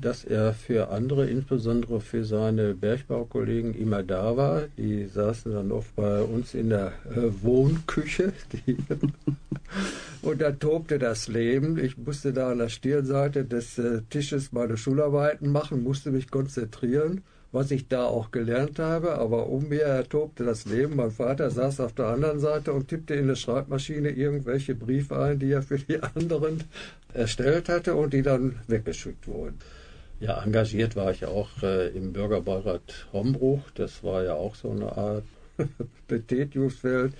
dass 0.00 0.24
er 0.24 0.54
für 0.54 0.90
andere, 0.90 1.28
insbesondere 1.28 2.00
für 2.00 2.24
seine 2.24 2.74
Bergbaukollegen, 2.74 3.74
immer 3.74 4.02
da 4.02 4.36
war. 4.36 4.62
Die 4.76 5.06
saßen 5.06 5.52
dann 5.52 5.72
oft 5.72 5.94
bei 5.96 6.22
uns 6.22 6.54
in 6.54 6.70
der 6.70 6.92
äh, 7.10 7.42
Wohnküche. 7.42 8.32
Und 10.22 10.40
da 10.40 10.52
tobte 10.52 10.98
das 10.98 11.28
Leben. 11.28 11.78
Ich 11.78 11.96
musste 11.96 12.32
da 12.32 12.50
an 12.50 12.58
der 12.58 12.68
Stirnseite 12.68 13.44
des 13.44 13.78
äh, 13.78 14.02
Tisches 14.10 14.52
meine 14.52 14.76
Schularbeiten 14.76 15.50
machen, 15.50 15.82
musste 15.82 16.10
mich 16.10 16.30
konzentrieren, 16.30 17.22
was 17.52 17.70
ich 17.70 17.88
da 17.88 18.04
auch 18.04 18.30
gelernt 18.30 18.78
habe. 18.78 19.18
Aber 19.18 19.48
um 19.48 19.68
mir 19.68 20.04
tobte 20.08 20.44
das 20.44 20.64
Leben. 20.66 20.96
Mein 20.96 21.10
Vater 21.10 21.50
saß 21.50 21.80
auf 21.80 21.92
der 21.92 22.06
anderen 22.06 22.40
Seite 22.40 22.72
und 22.72 22.88
tippte 22.88 23.14
in 23.14 23.28
der 23.28 23.36
Schreibmaschine 23.36 24.10
irgendwelche 24.10 24.74
Briefe 24.74 25.18
ein, 25.18 25.38
die 25.38 25.52
er 25.52 25.62
für 25.62 25.78
die 25.78 26.02
anderen 26.14 26.64
erstellt 27.14 27.68
hatte 27.68 27.94
und 27.94 28.12
die 28.12 28.22
dann 28.22 28.56
weggeschickt 28.66 29.26
wurden. 29.28 29.58
Ja, 30.20 30.42
engagiert 30.42 30.96
war 30.96 31.12
ich 31.12 31.24
auch 31.26 31.62
äh, 31.62 31.88
im 31.88 32.12
Bürgerbeirat 32.12 33.06
Hombruch. 33.12 33.70
Das 33.74 34.02
war 34.02 34.24
ja 34.24 34.34
auch 34.34 34.56
so 34.56 34.70
eine 34.70 34.96
Art 34.96 35.24
Betätigungsfeld, 36.08 37.14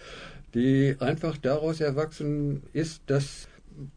die 0.55 0.97
einfach 0.99 1.37
daraus 1.37 1.81
erwachsen 1.81 2.65
ist, 2.73 3.03
dass 3.07 3.49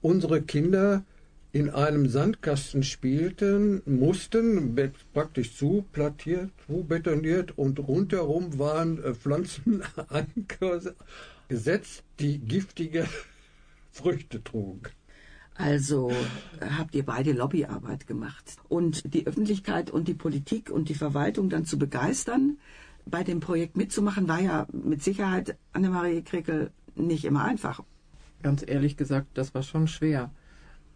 unsere 0.02 0.44
Kinder 0.44 1.04
in 1.52 1.72
einem 1.72 2.08
Sandkasten 2.08 2.84
spielten, 2.84 3.82
mussten, 3.86 4.76
praktisch 5.14 5.58
zu 5.58 5.84
plattiert, 5.92 6.52
zu 6.68 6.84
betoniert 6.84 7.58
und 7.58 7.80
rundherum 7.80 8.60
waren 8.60 9.04
äh, 9.04 9.16
Pflanzen 9.16 9.84
gesetzt, 11.50 12.04
die 12.20 12.38
giftige 12.38 13.08
Früchte 13.92 14.44
trugen. 14.44 14.92
Also 15.62 16.10
äh, 16.10 16.66
habt 16.78 16.96
ihr 16.96 17.06
beide 17.06 17.34
Lobbyarbeit 17.34 18.08
gemacht. 18.08 18.58
Und 18.68 19.14
die 19.14 19.28
Öffentlichkeit 19.28 19.92
und 19.92 20.08
die 20.08 20.14
Politik 20.14 20.70
und 20.70 20.90
die 20.90 20.96
Verwaltung 20.96 21.50
dann 21.50 21.66
zu 21.66 21.78
begeistern, 21.78 22.58
bei 23.06 23.24
dem 23.24 23.40
Projekt 23.40 23.78
mitzumachen, 23.78 24.28
war 24.28 24.42
ja 24.42 24.68
mit 24.72 25.04
Sicherheit, 25.04 25.58
Annemarie 25.74 26.22
Krickel, 26.24 26.72
nicht 26.96 27.26
immer 27.26 27.44
einfach. 27.44 27.82
Ganz 28.44 28.64
ehrlich 28.66 28.98
gesagt, 28.98 29.28
das 29.36 29.54
war 29.54 29.64
schon 29.64 29.88
schwer. 29.88 30.32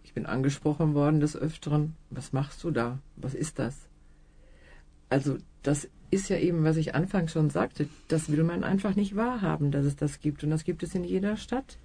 Ich 0.03 0.13
bin 0.13 0.25
angesprochen 0.25 0.93
worden 0.93 1.19
des 1.19 1.36
Öfteren. 1.36 1.95
Was 2.10 2.34
machst 2.34 2.63
du 2.63 2.72
da? 2.72 3.00
Was 3.15 3.34
ist 3.34 3.60
das? 3.60 3.75
Also, 5.10 5.38
das 5.63 5.88
ist 6.12 6.29
ja 6.29 6.38
eben, 6.38 6.63
was 6.63 6.77
ich 6.77 6.95
anfangs 6.95 7.31
schon 7.31 7.50
sagte. 7.50 7.88
Das 8.07 8.31
will 8.31 8.43
man 8.43 8.63
einfach 8.63 8.95
nicht 8.95 9.15
wahrhaben, 9.15 9.72
dass 9.72 9.86
es 9.86 9.95
das 9.95 10.19
gibt. 10.19 10.43
Und 10.43 10.50
das 10.51 10.63
gibt 10.63 10.84
es 10.84 10.95
in 10.95 11.03
jeder 11.03 11.38
Stadt. 11.38 11.77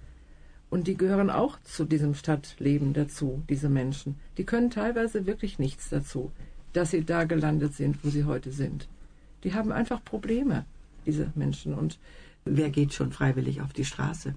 Und 0.71 0.87
die 0.87 0.97
gehören 0.97 1.29
auch 1.29 1.59
zu 1.63 1.85
diesem 1.85 2.15
Stadtleben 2.15 2.93
dazu, 2.93 3.43
diese 3.47 3.69
Menschen. 3.69 4.15
Die 4.37 4.45
können 4.45 4.71
teilweise 4.71 5.27
wirklich 5.27 5.59
nichts 5.59 5.89
dazu, 5.89 6.31
dass 6.73 6.89
sie 6.91 7.05
da 7.05 7.25
gelandet 7.25 7.75
sind, 7.75 8.03
wo 8.03 8.09
sie 8.09 8.23
heute 8.23 8.51
sind. 8.51 8.87
Die 9.43 9.53
haben 9.53 9.71
einfach 9.71 10.03
Probleme, 10.03 10.65
diese 11.05 11.31
Menschen. 11.35 11.75
Und 11.75 11.99
Wer 12.45 12.69
geht 12.69 12.93
schon 12.93 13.11
freiwillig 13.11 13.61
auf 13.61 13.73
die 13.73 13.85
Straße? 13.85 14.35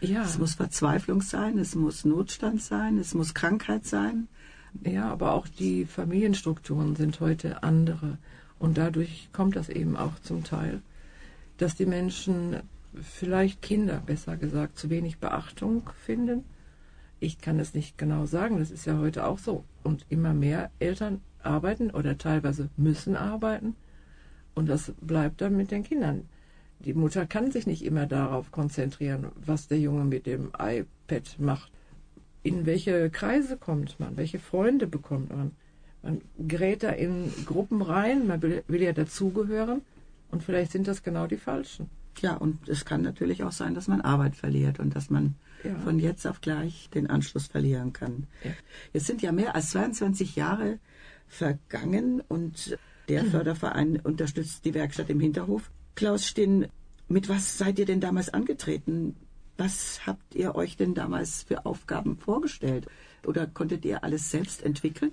ja. 0.00 0.22
Es 0.22 0.38
muss 0.38 0.54
Verzweiflung 0.54 1.22
sein, 1.22 1.58
es 1.58 1.74
muss 1.74 2.04
Notstand 2.04 2.62
sein, 2.62 2.98
es 2.98 3.14
muss 3.14 3.32
Krankheit 3.32 3.86
sein. 3.86 4.28
Ja, 4.82 5.08
aber 5.08 5.32
auch 5.32 5.46
die 5.46 5.84
Familienstrukturen 5.84 6.96
sind 6.96 7.20
heute 7.20 7.62
andere. 7.62 8.18
Und 8.58 8.76
dadurch 8.76 9.28
kommt 9.32 9.56
das 9.56 9.68
eben 9.68 9.96
auch 9.96 10.18
zum 10.20 10.42
Teil, 10.42 10.82
dass 11.58 11.76
die 11.76 11.86
Menschen, 11.86 12.56
vielleicht 13.02 13.62
Kinder 13.62 14.02
besser 14.04 14.36
gesagt, 14.36 14.78
zu 14.78 14.90
wenig 14.90 15.18
Beachtung 15.18 15.88
finden. 16.04 16.44
Ich 17.20 17.38
kann 17.38 17.58
es 17.58 17.74
nicht 17.74 17.96
genau 17.98 18.26
sagen, 18.26 18.58
das 18.58 18.70
ist 18.70 18.86
ja 18.86 18.98
heute 18.98 19.24
auch 19.26 19.38
so. 19.38 19.64
Und 19.82 20.06
immer 20.08 20.34
mehr 20.34 20.70
Eltern 20.78 21.20
arbeiten 21.42 21.90
oder 21.90 22.18
teilweise 22.18 22.68
müssen 22.76 23.16
arbeiten. 23.16 23.76
Und 24.54 24.68
das 24.68 24.92
bleibt 25.00 25.40
dann 25.40 25.56
mit 25.56 25.70
den 25.70 25.82
Kindern. 25.82 26.28
Die 26.80 26.94
Mutter 26.94 27.26
kann 27.26 27.50
sich 27.50 27.66
nicht 27.66 27.84
immer 27.84 28.06
darauf 28.06 28.50
konzentrieren, 28.50 29.28
was 29.36 29.68
der 29.68 29.78
Junge 29.78 30.04
mit 30.04 30.26
dem 30.26 30.52
iPad 30.58 31.38
macht 31.38 31.72
in 32.44 32.66
welche 32.66 33.10
Kreise 33.10 33.56
kommt 33.56 33.98
man, 33.98 34.16
welche 34.16 34.38
Freunde 34.38 34.86
bekommt 34.86 35.34
man. 35.34 35.52
Man 36.02 36.20
gerät 36.38 36.82
da 36.82 36.90
in 36.90 37.32
Gruppen 37.46 37.82
rein, 37.82 38.26
man 38.26 38.42
will, 38.42 38.62
ja 38.68 38.92
dazugehören 38.92 39.80
und 40.30 40.44
vielleicht 40.44 40.70
sind 40.70 40.86
das 40.86 41.02
genau 41.02 41.26
die 41.26 41.38
falschen. 41.38 41.88
Ja, 42.20 42.34
und 42.34 42.68
es 42.68 42.84
kann 42.84 43.02
natürlich 43.02 43.42
auch 43.42 43.52
sein, 43.52 43.74
dass 43.74 43.88
man 43.88 44.00
Arbeit 44.00 44.36
verliert 44.36 44.78
und 44.78 44.94
dass 44.94 45.10
man 45.10 45.34
Ja. 45.62 45.74
von 45.80 45.98
jetzt 45.98 46.26
auf 46.26 46.40
gleich 46.40 46.90
den 46.90 47.08
Anschluss 47.08 47.46
verlieren 47.46 47.92
kann. 47.92 48.26
Ja. 48.42 48.50
Es 48.92 49.06
sind 49.06 49.22
ja 49.22 49.32
mehr 49.32 49.54
als 49.54 49.70
22 49.70 50.36
Jahre 50.36 50.78
vergangen 51.26 52.22
und 52.28 52.78
der 53.08 53.24
Förderverein 53.24 54.00
unterstützt 54.00 54.64
die 54.64 54.74
Werkstatt 54.74 55.10
im 55.10 55.20
Hinterhof. 55.20 55.70
Klaus 55.94 56.26
Stinn, 56.26 56.68
mit 57.08 57.28
was 57.28 57.58
seid 57.58 57.78
ihr 57.78 57.86
denn 57.86 58.00
damals 58.00 58.28
angetreten? 58.32 59.16
Was 59.56 60.06
habt 60.06 60.34
ihr 60.34 60.54
euch 60.54 60.76
denn 60.76 60.94
damals 60.94 61.44
für 61.44 61.64
Aufgaben 61.64 62.16
vorgestellt? 62.16 62.86
Oder 63.24 63.46
konntet 63.46 63.84
ihr 63.84 64.02
alles 64.04 64.30
selbst 64.30 64.62
entwickeln? 64.62 65.12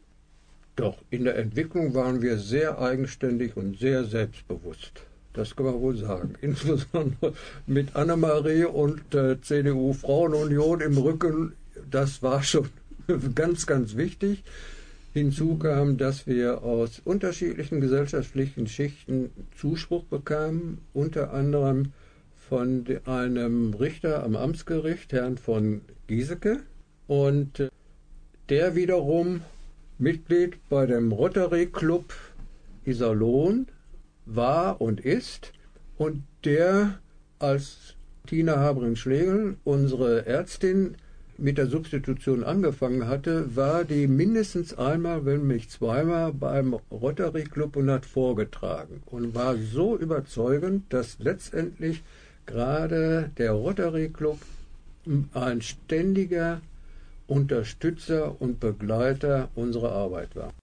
Doch, 0.76 0.98
in 1.10 1.26
der 1.26 1.38
Entwicklung 1.38 1.94
waren 1.94 2.22
wir 2.22 2.38
sehr 2.38 2.80
eigenständig 2.80 3.56
und 3.58 3.78
sehr 3.78 4.06
selbstbewusst. 4.06 5.04
Das 5.34 5.56
kann 5.56 5.66
man 5.66 5.82
wohl 5.82 5.96
sagen. 5.96 6.36
Insbesondere 6.42 7.34
mit 7.68 7.96
Annemarie 7.96 8.66
und 8.66 9.02
der 9.14 9.42
CDU 9.42 9.94
Frauenunion 9.94 10.82
im 10.82 10.98
Rücken. 10.98 11.54
Das 11.90 12.22
war 12.22 12.44
schon 12.44 12.70
ganz, 13.36 13.66
ganz 13.66 13.96
wichtig. 13.96 14.44
Hinzu 15.14 15.58
kam, 15.58 15.98
dass 15.98 16.26
wir 16.26 16.64
aus 16.64 17.02
unterschiedlichen 17.04 17.82
gesellschaftlichen 17.82 18.68
Schichten 18.68 19.30
Zuspruch 19.58 20.06
bekamen, 20.06 20.78
unter 20.94 21.34
anderem 21.34 21.92
von 22.48 22.86
einem 23.06 23.74
Richter 23.74 24.24
am 24.24 24.36
Amtsgericht, 24.36 25.12
Herrn 25.12 25.38
von 25.38 25.82
Giesecke. 26.08 26.60
Und 27.08 27.60
äh, 27.60 27.70
der 28.50 28.76
wiederum 28.76 29.42
Mitglied 29.98 30.58
bei 30.70 30.86
dem 30.86 31.12
Rotary 31.12 31.68
Club 31.68 32.14
Iserlohn 32.86 33.68
war 34.26 34.82
und 34.82 35.00
ist 35.00 35.54
und 35.98 36.24
der 36.44 37.00
als 37.40 37.96
Tina 38.28 38.58
Habring-Schlegel, 38.58 39.58
unsere 39.64 40.26
Ärztin, 40.26 40.96
mit 41.42 41.58
der 41.58 41.66
Substitution 41.66 42.44
angefangen 42.44 43.08
hatte, 43.08 43.56
war 43.56 43.84
die 43.84 44.08
mindestens 44.08 44.78
einmal, 44.78 45.26
wenn 45.26 45.48
nicht 45.48 45.72
zweimal 45.72 46.34
beim 46.34 46.76
Rotary 46.92 47.46
Club 47.46 47.76
und 47.76 47.90
hat 47.90 48.06
vorgetragen 48.06 49.02
und 49.08 49.34
war 49.34 49.58
so 49.58 49.98
überzeugend, 49.98 50.94
dass 50.94 51.18
letztendlich 51.20 52.04
gerade 52.46 53.32
der 53.38 53.54
Rotary 53.54 54.10
Club 54.10 54.40
ein 55.34 55.62
ständiger 55.62 56.62
Unterstützer 57.28 58.40
und 58.40 58.60
Begleiter 58.60 59.50
unserer 59.56 59.94
Arbeit 59.94 60.36
war. 60.36 60.54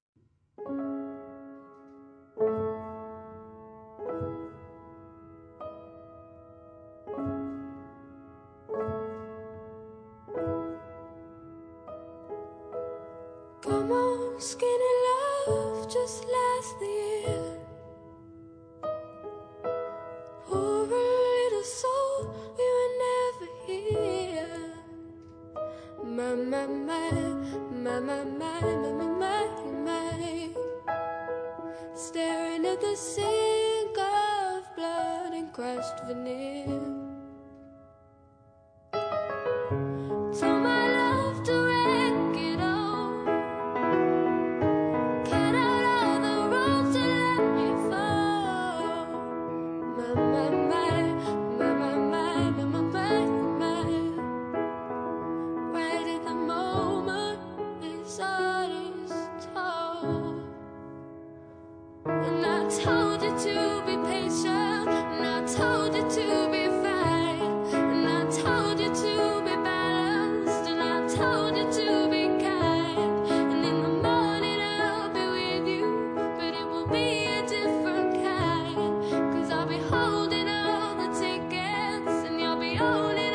only 82.81 83.28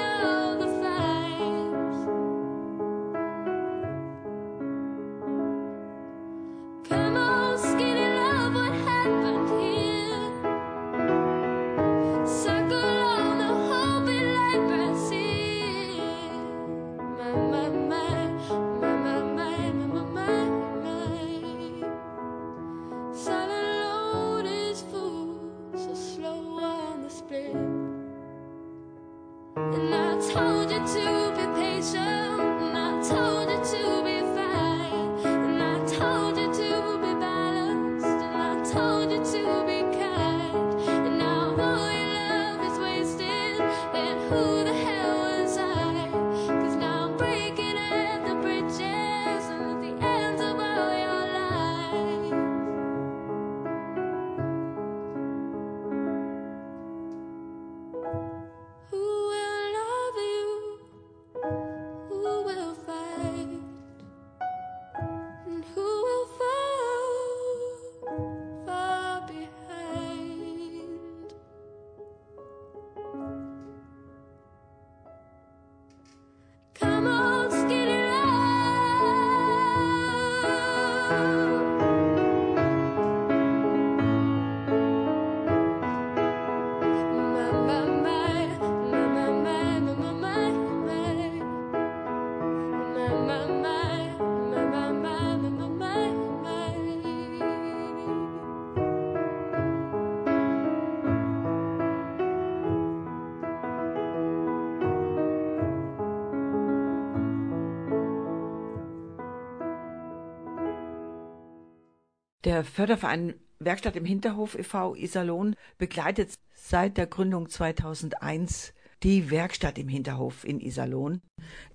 Der 112.54 112.64
Förderverein 112.64 113.34
Werkstatt 113.58 113.96
im 113.96 114.06
Hinterhof 114.06 114.54
e.V. 114.54 114.94
Iserlohn 114.94 115.56
begleitet 115.80 116.36
seit 116.54 116.98
der 116.98 117.08
Gründung 117.08 117.50
2001 117.50 118.76
die 119.02 119.32
Werkstatt 119.32 119.80
im 119.80 119.88
Hinterhof 119.88 120.44
in 120.44 120.60
Iserlohn. 120.60 121.22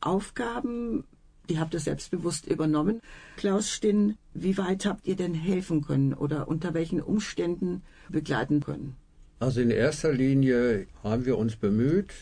Aufgaben, 0.00 1.02
die 1.48 1.58
habt 1.58 1.74
ihr 1.74 1.80
selbstbewusst 1.80 2.46
übernommen. 2.46 3.00
Klaus 3.36 3.72
Stinn, 3.72 4.18
wie 4.34 4.56
weit 4.56 4.86
habt 4.86 5.08
ihr 5.08 5.16
denn 5.16 5.34
helfen 5.34 5.82
können 5.82 6.14
oder 6.14 6.46
unter 6.46 6.74
welchen 6.74 7.02
Umständen 7.02 7.82
begleiten 8.08 8.60
können? 8.60 8.94
Also 9.40 9.60
in 9.60 9.72
erster 9.72 10.12
Linie 10.12 10.86
haben 11.02 11.26
wir 11.26 11.38
uns 11.38 11.56
bemüht, 11.56 12.14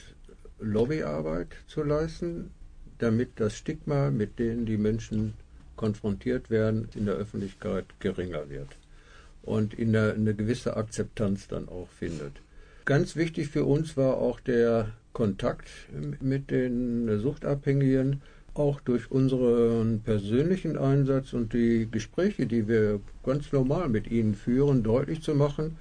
Lobbyarbeit 0.61 1.49
zu 1.67 1.83
leisten, 1.83 2.53
damit 2.97 3.39
das 3.39 3.55
Stigma, 3.55 4.11
mit 4.11 4.39
dem 4.39 4.65
die 4.65 4.79
Menschen 4.79 5.35
konfrontiert 5.77 6.51
werden, 6.51 6.89
in 6.95 7.07
der 7.07 7.15
Öffentlichkeit 7.15 7.87
geringer 8.01 8.49
wird 8.49 8.77
und 9.43 9.75
in 9.75 9.93
der, 9.93 10.15
eine 10.15 10.35
gewisse 10.35 10.77
Akzeptanz 10.77 11.49
dann 11.49 11.69
auch 11.69 11.89
findet. 11.89 12.33
Ganz 12.85 13.17
wichtig 13.17 13.49
für 13.49 13.65
uns 13.65 13.97
war 13.97 14.17
auch 14.17 14.41
der 14.41 14.93
Kontakt 15.13 15.69
mit 16.21 16.51
den 16.51 17.21
Suchtabhängigen, 17.21 18.23
auch 18.55 18.81
durch 18.81 19.11
unseren 19.11 20.01
persönlichen 20.01 20.79
Einsatz 20.79 21.33
und 21.33 21.53
die 21.53 21.89
Gespräche, 21.91 22.47
die 22.47 22.69
wir 22.69 23.01
ganz 23.25 23.53
normal 23.53 23.89
mit 23.89 24.11
ihnen 24.11 24.35
führen, 24.35 24.83
deutlich 24.83 25.23
zu 25.23 25.35
machen, 25.35 25.77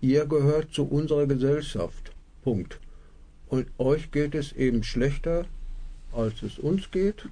ihr 0.00 0.26
gehört 0.26 0.72
zu 0.72 0.84
unserer 0.84 1.26
Gesellschaft. 1.26 2.12
Punkt. 2.42 2.78
Und 3.48 3.66
euch 3.78 4.10
geht 4.10 4.34
es 4.34 4.52
eben 4.52 4.82
schlechter, 4.82 5.44
als 6.12 6.42
es 6.42 6.58
uns 6.58 6.90
geht, 6.90 7.28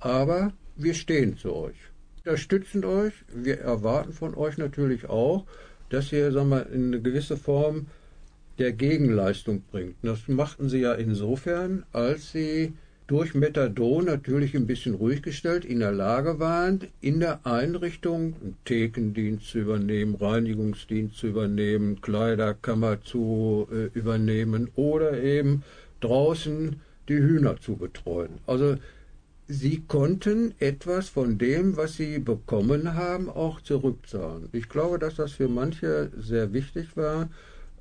aber 0.00 0.52
wir 0.76 0.94
stehen 0.94 1.36
zu 1.36 1.54
euch. 1.54 1.76
Wir 2.22 2.32
unterstützen 2.32 2.84
euch, 2.84 3.12
wir 3.34 3.60
erwarten 3.60 4.12
von 4.12 4.34
euch 4.34 4.58
natürlich 4.58 5.08
auch, 5.08 5.44
dass 5.90 6.12
ihr 6.12 6.32
sagen 6.32 6.50
wir, 6.50 6.70
in 6.70 6.86
eine 6.86 7.02
gewisse 7.02 7.36
Form 7.36 7.86
der 8.58 8.72
Gegenleistung 8.72 9.62
bringt. 9.70 9.96
Das 10.02 10.28
machten 10.28 10.68
sie 10.68 10.78
ja 10.78 10.92
insofern, 10.94 11.84
als 11.92 12.32
sie 12.32 12.72
durch 13.06 13.34
Methadon 13.34 14.06
natürlich 14.06 14.54
ein 14.54 14.66
bisschen 14.66 14.94
ruhig 14.94 15.22
gestellt 15.22 15.64
in 15.64 15.80
der 15.80 15.92
Lage 15.92 16.38
waren, 16.38 16.80
in 17.00 17.20
der 17.20 17.44
Einrichtung 17.44 18.34
einen 18.40 18.56
Thekendienst 18.64 19.48
zu 19.48 19.58
übernehmen, 19.58 20.14
Reinigungsdienst 20.14 21.16
zu 21.16 21.26
übernehmen, 21.26 22.00
Kleiderkammer 22.00 23.02
zu 23.02 23.68
äh, 23.70 23.98
übernehmen 23.98 24.70
oder 24.76 25.20
eben 25.22 25.62
draußen 26.00 26.76
die 27.08 27.18
Hühner 27.18 27.56
zu 27.60 27.76
betreuen. 27.76 28.38
Also 28.46 28.76
sie 29.52 29.82
konnten 29.86 30.54
etwas 30.58 31.08
von 31.08 31.36
dem, 31.38 31.76
was 31.76 31.94
sie 31.94 32.18
bekommen 32.18 32.94
haben, 32.94 33.28
auch 33.28 33.60
zurückzahlen. 33.60 34.48
Ich 34.52 34.68
glaube, 34.68 34.98
dass 34.98 35.16
das 35.16 35.32
für 35.32 35.48
manche 35.48 36.10
sehr 36.18 36.52
wichtig 36.52 36.96
war, 36.96 37.28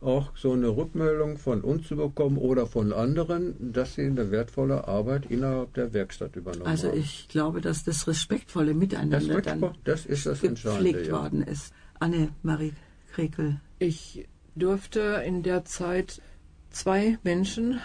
auch 0.02 0.36
so 0.36 0.52
eine 0.54 0.68
Rückmeldung 0.70 1.38
von 1.38 1.62
uns 1.62 1.88
zu 1.88 1.96
bekommen 1.96 2.38
oder 2.38 2.66
von 2.66 2.92
anderen, 2.92 3.72
dass 3.72 3.94
sie 3.96 4.06
eine 4.06 4.32
wertvolle 4.32 4.88
Arbeit 4.88 5.28
innerhalb 5.30 5.74
der 5.76 5.94
Werkstatt 5.94 6.36
übernommen 6.36 6.66
Also 6.66 6.88
haben. 6.90 6.98
ich 6.98 7.28
glaube, 7.30 7.62
dass 7.62 7.84
das 7.84 8.08
respektvolle 8.08 8.74
Miteinander 8.74 9.20
Das, 9.20 9.44
dann 9.44 9.76
das 9.84 10.06
ist 10.08 10.26
das 10.26 10.42
gepflegt 10.42 11.08
Ja. 11.08 11.14
worden 11.22 11.44
ist. 11.44 11.72
Anne-Marie 12.00 12.74
Krekel. 13.14 13.62
Ich 13.78 14.28
durfte 14.56 15.22
in 15.26 15.44
der 15.44 15.66
Zeit 15.66 16.20
zwei 16.72 17.20
Menschen 17.24 17.80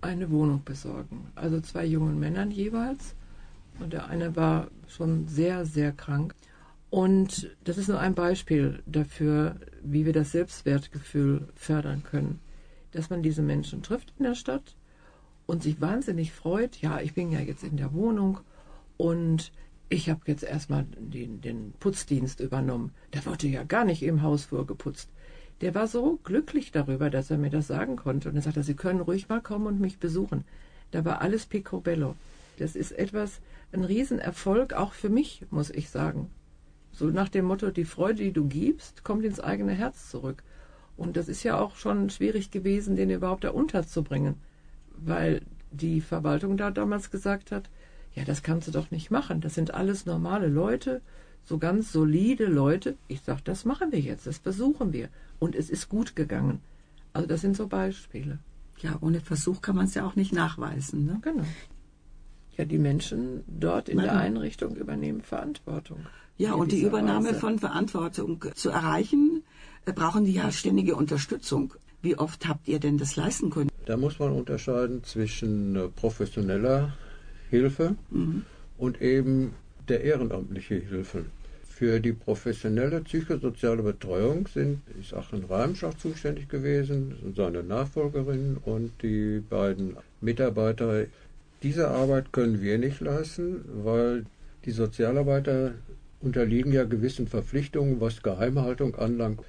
eine 0.00 0.30
Wohnung 0.30 0.62
besorgen. 0.64 1.32
Also 1.34 1.60
zwei 1.60 1.84
jungen 1.84 2.20
Männern 2.20 2.52
jeweils. 2.52 3.15
Und 3.78 3.92
der 3.92 4.08
eine 4.08 4.36
war 4.36 4.68
schon 4.88 5.28
sehr, 5.28 5.64
sehr 5.64 5.92
krank. 5.92 6.34
Und 6.90 7.50
das 7.64 7.78
ist 7.78 7.88
nur 7.88 8.00
ein 8.00 8.14
Beispiel 8.14 8.82
dafür, 8.86 9.56
wie 9.82 10.06
wir 10.06 10.12
das 10.12 10.32
Selbstwertgefühl 10.32 11.48
fördern 11.54 12.02
können. 12.02 12.40
Dass 12.92 13.10
man 13.10 13.22
diese 13.22 13.42
Menschen 13.42 13.82
trifft 13.82 14.14
in 14.18 14.24
der 14.24 14.34
Stadt 14.34 14.76
und 15.46 15.62
sich 15.62 15.80
wahnsinnig 15.80 16.32
freut, 16.32 16.76
ja, 16.76 17.00
ich 17.00 17.14
bin 17.14 17.32
ja 17.32 17.40
jetzt 17.40 17.64
in 17.64 17.76
der 17.76 17.92
Wohnung 17.92 18.40
und 18.96 19.52
ich 19.88 20.10
habe 20.10 20.20
jetzt 20.26 20.42
erstmal 20.42 20.84
den, 20.98 21.40
den 21.40 21.72
Putzdienst 21.78 22.40
übernommen. 22.40 22.92
Da 23.12 23.24
wurde 23.26 23.46
ja 23.46 23.62
gar 23.62 23.84
nicht 23.84 24.02
im 24.02 24.22
Hausflur 24.22 24.66
geputzt. 24.66 25.10
Der 25.60 25.74
war 25.74 25.86
so 25.86 26.18
glücklich 26.24 26.72
darüber, 26.72 27.08
dass 27.08 27.30
er 27.30 27.38
mir 27.38 27.50
das 27.50 27.68
sagen 27.68 27.96
konnte. 27.96 28.28
Und 28.28 28.36
er 28.36 28.42
sagte, 28.42 28.62
Sie 28.62 28.74
können 28.74 29.00
ruhig 29.00 29.28
mal 29.28 29.40
kommen 29.40 29.66
und 29.66 29.80
mich 29.80 29.98
besuchen. 29.98 30.44
Da 30.90 31.04
war 31.04 31.20
alles 31.20 31.46
picobello. 31.46 32.16
Das 32.58 32.74
ist 32.74 32.92
etwas, 32.92 33.40
ein 33.72 33.84
Riesenerfolg, 33.84 34.72
auch 34.72 34.92
für 34.92 35.08
mich, 35.08 35.44
muss 35.50 35.70
ich 35.70 35.90
sagen. 35.90 36.30
So 36.92 37.06
nach 37.06 37.28
dem 37.28 37.44
Motto, 37.44 37.70
die 37.70 37.84
Freude, 37.84 38.22
die 38.22 38.32
du 38.32 38.46
gibst, 38.46 39.04
kommt 39.04 39.24
ins 39.24 39.40
eigene 39.40 39.72
Herz 39.72 40.10
zurück. 40.10 40.42
Und 40.96 41.16
das 41.16 41.28
ist 41.28 41.42
ja 41.42 41.58
auch 41.58 41.76
schon 41.76 42.08
schwierig 42.08 42.50
gewesen, 42.50 42.96
den 42.96 43.10
überhaupt 43.10 43.44
da 43.44 43.50
unterzubringen. 43.50 44.36
Weil 44.96 45.42
die 45.70 46.00
Verwaltung 46.00 46.56
da 46.56 46.70
damals 46.70 47.10
gesagt 47.10 47.52
hat, 47.52 47.68
ja, 48.14 48.24
das 48.24 48.42
kannst 48.42 48.66
du 48.66 48.72
doch 48.72 48.90
nicht 48.90 49.10
machen. 49.10 49.42
Das 49.42 49.54
sind 49.54 49.74
alles 49.74 50.06
normale 50.06 50.48
Leute, 50.48 51.02
so 51.44 51.58
ganz 51.58 51.92
solide 51.92 52.46
Leute. 52.46 52.96
Ich 53.08 53.20
sag, 53.20 53.44
das 53.44 53.66
machen 53.66 53.92
wir 53.92 54.00
jetzt, 54.00 54.26
das 54.26 54.38
versuchen 54.38 54.94
wir. 54.94 55.10
Und 55.38 55.54
es 55.54 55.68
ist 55.68 55.90
gut 55.90 56.16
gegangen. 56.16 56.60
Also 57.12 57.28
das 57.28 57.42
sind 57.42 57.56
so 57.56 57.66
Beispiele. 57.66 58.38
Ja, 58.78 58.96
ohne 59.02 59.20
Versuch 59.20 59.60
kann 59.60 59.76
man 59.76 59.84
es 59.86 59.94
ja 59.94 60.06
auch 60.06 60.16
nicht 60.16 60.32
nachweisen. 60.32 61.04
Ne? 61.04 61.18
Genau. 61.22 61.44
Ja, 62.56 62.64
die 62.64 62.78
Menschen 62.78 63.44
dort 63.46 63.88
in 63.88 63.98
der 63.98 64.06
Machen. 64.06 64.18
Einrichtung 64.18 64.76
übernehmen 64.76 65.20
Verantwortung. 65.20 66.06
Ja, 66.38 66.54
und 66.54 66.72
die 66.72 66.82
Übernahme 66.82 67.30
Weise. 67.30 67.40
von 67.40 67.58
Verantwortung 67.58 68.44
zu 68.54 68.70
erreichen, 68.70 69.42
äh, 69.86 69.92
brauchen 69.92 70.24
die 70.24 70.32
ja 70.32 70.50
ständige 70.50 70.96
Unterstützung. 70.96 71.74
Wie 72.02 72.16
oft 72.18 72.46
habt 72.46 72.68
ihr 72.68 72.78
denn 72.78 72.98
das 72.98 73.16
leisten 73.16 73.50
können? 73.50 73.70
Da 73.86 73.96
muss 73.96 74.18
man 74.18 74.32
unterscheiden 74.32 75.02
zwischen 75.04 75.76
äh, 75.76 75.88
professioneller 75.88 76.92
Hilfe 77.50 77.94
und 78.76 79.00
eben 79.00 79.52
der 79.88 80.02
ehrenamtliche 80.02 80.74
Hilfe. 80.74 81.26
Für 81.68 82.00
die 82.00 82.12
professionelle 82.12 83.02
psychosoziale 83.02 83.82
Betreuung 83.82 84.48
sind, 84.48 84.80
ist 84.98 85.12
Achim 85.12 85.44
Reimschach 85.44 85.94
zuständig 85.94 86.48
gewesen, 86.48 87.34
seine 87.36 87.62
Nachfolgerin 87.62 88.56
und 88.64 88.92
die 89.02 89.40
beiden 89.40 89.96
Mitarbeiter. 90.20 91.04
Diese 91.66 91.88
Arbeit 91.88 92.32
können 92.32 92.62
wir 92.62 92.78
nicht 92.78 93.00
leisten, 93.00 93.64
weil 93.82 94.26
die 94.64 94.70
Sozialarbeiter 94.70 95.72
unterliegen 96.20 96.72
ja 96.72 96.84
gewissen 96.84 97.26
Verpflichtungen, 97.26 98.00
was 98.00 98.22
Geheimhaltung 98.22 98.94
anlangt. 98.94 99.40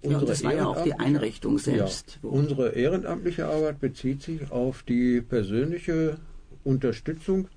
Ja, 0.00 0.16
und 0.16 0.26
das 0.26 0.42
war 0.42 0.54
ja 0.54 0.64
auch 0.68 0.82
die 0.84 0.94
Einrichtung 0.94 1.58
selbst. 1.58 2.18
Ja, 2.22 2.30
unsere 2.30 2.70
ehrenamtliche 2.70 3.44
Arbeit 3.44 3.78
bezieht 3.78 4.22
sich 4.22 4.50
auf 4.50 4.84
die 4.84 5.20
persönliche 5.20 6.16
Unterstützung. 6.64 7.48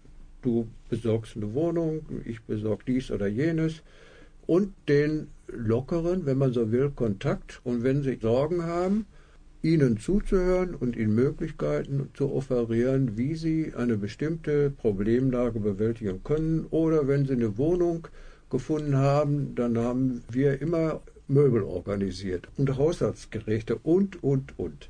Du 0.42 0.68
besorgst 0.90 1.38
eine 1.38 1.54
Wohnung, 1.54 2.02
ich 2.26 2.42
besorge 2.42 2.84
dies 2.88 3.12
oder 3.12 3.28
jenes. 3.28 3.84
Und 4.46 4.74
den 4.90 5.30
lockeren, 5.48 6.26
wenn 6.26 6.38
man 6.38 6.52
so 6.52 6.74
will, 6.74 6.92
Kontakt. 6.94 7.62
Und 7.64 7.84
wenn 7.84 8.04
Sie 8.04 8.20
Sorgen 8.22 8.64
haben, 8.64 9.06
ihnen 9.62 9.98
zuzuhören 9.98 10.74
und 10.76 10.96
ihnen 10.96 11.16
Möglichkeiten 11.16 12.10
zu 12.14 12.32
offerieren, 12.32 13.18
wie 13.18 13.36
sie 13.36 13.74
eine 13.76 13.98
bestimmte 13.98 14.70
Problemlage 14.70 15.60
bewältigen 15.60 16.24
können. 16.24 16.66
Oder 16.70 17.08
wenn 17.08 17.26
sie 17.26 17.34
eine 17.34 17.58
Wohnung 17.58 18.08
gefunden 18.50 18.96
haben, 18.96 19.56
dann 19.56 19.78
haben 19.78 20.24
wir 20.30 20.62
immer 20.62 21.02
Möbel 21.28 21.64
organisiert 21.64 22.48
und 22.58 22.78
Haushaltsgeräte 22.78 23.76
und, 23.76 24.24
und, 24.24 24.58
und. 24.58 24.90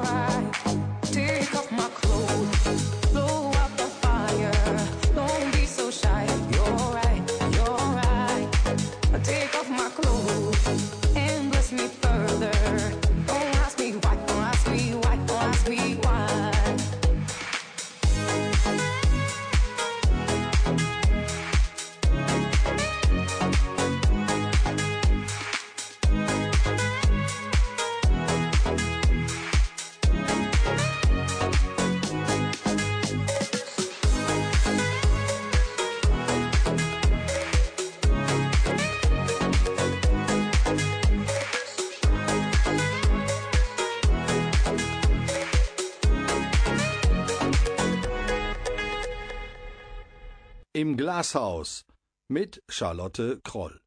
Glashaus 51.01 51.83
mit 52.27 52.61
Charlotte 52.69 53.39
Kroll. 53.43 53.81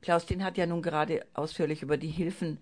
Klaus 0.00 0.26
Dien 0.26 0.44
hat 0.44 0.56
ja 0.56 0.66
nun 0.66 0.80
gerade 0.80 1.26
ausführlich 1.34 1.82
über 1.82 1.96
die 1.96 2.06
Hilfen 2.06 2.58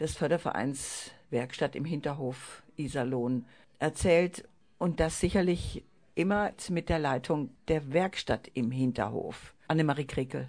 des 0.00 0.16
Fördervereins 0.16 1.12
Werkstatt 1.30 1.76
im 1.76 1.84
Hinterhof 1.84 2.64
Iserlohn 2.76 3.44
erzählt 3.78 4.48
und 4.78 4.98
das 4.98 5.20
sicherlich 5.20 5.84
immer 6.16 6.50
mit 6.68 6.88
der 6.88 6.98
Leitung 6.98 7.50
der 7.68 7.92
Werkstatt 7.92 8.50
im 8.54 8.72
Hinterhof. 8.72 9.54
Annemarie 9.68 10.06
Krickel. 10.06 10.48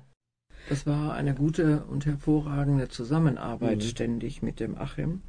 Das 0.67 0.87
war 0.87 1.13
eine 1.13 1.35
gute 1.35 1.83
und 1.83 2.07
hervorragende 2.07 2.89
Zusammenarbeit 2.89 3.83
ständig 3.83 4.41
mit 4.41 4.59
dem 4.59 4.79
Achim. 4.79 5.21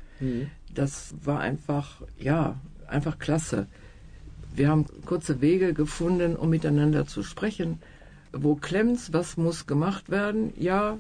Das 0.73 1.15
war 1.21 1.41
einfach, 1.41 2.01
ja, 2.17 2.59
einfach 2.87 3.19
klasse. 3.19 3.69
Wir 4.55 4.69
haben 4.69 4.87
kurze 5.05 5.41
Wege 5.41 5.75
gefunden, 5.75 6.37
um 6.37 6.49
miteinander 6.49 7.07
zu 7.07 7.25
sprechen. 7.25 7.81
Wo 8.33 8.55
klemmt's? 8.55 9.13
Was 9.13 9.37
muss 9.37 9.67
gemacht 9.67 10.11
werden? 10.11 10.53
Ja, 10.57 10.97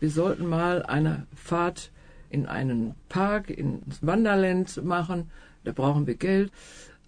wir 0.00 0.10
sollten 0.10 0.46
mal 0.46 0.82
eine 0.82 1.26
Fahrt 1.36 1.92
in 2.30 2.46
einen 2.46 2.96
Park, 3.08 3.50
ins 3.50 4.04
Wanderland 4.04 4.84
machen. 4.84 5.30
Da 5.62 5.70
brauchen 5.70 6.08
wir 6.08 6.16
Geld. 6.16 6.50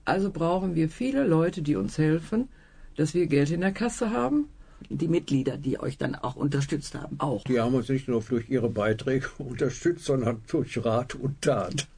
Also 0.04 0.30
brauchen 0.30 0.76
wir 0.76 0.88
viele 0.88 1.26
Leute, 1.26 1.62
die 1.62 1.74
uns 1.74 1.98
helfen, 1.98 2.48
dass 2.96 3.14
wir 3.14 3.26
Geld 3.26 3.50
in 3.50 3.60
der 3.60 3.72
Kasse 3.72 4.10
haben. 4.10 4.48
Die 4.90 5.08
Mitglieder, 5.08 5.56
die 5.56 5.80
euch 5.80 5.98
dann 5.98 6.14
auch 6.14 6.36
unterstützt 6.36 6.94
haben. 6.94 7.18
Auch. 7.18 7.42
Die 7.42 7.58
haben 7.58 7.74
uns 7.74 7.88
nicht 7.88 8.06
nur 8.06 8.22
durch 8.22 8.48
ihre 8.48 8.70
Beiträge 8.70 9.26
unterstützt, 9.38 10.04
sondern 10.04 10.42
durch 10.46 10.82
Rat 10.84 11.16
und 11.16 11.42
Tat. 11.42 11.88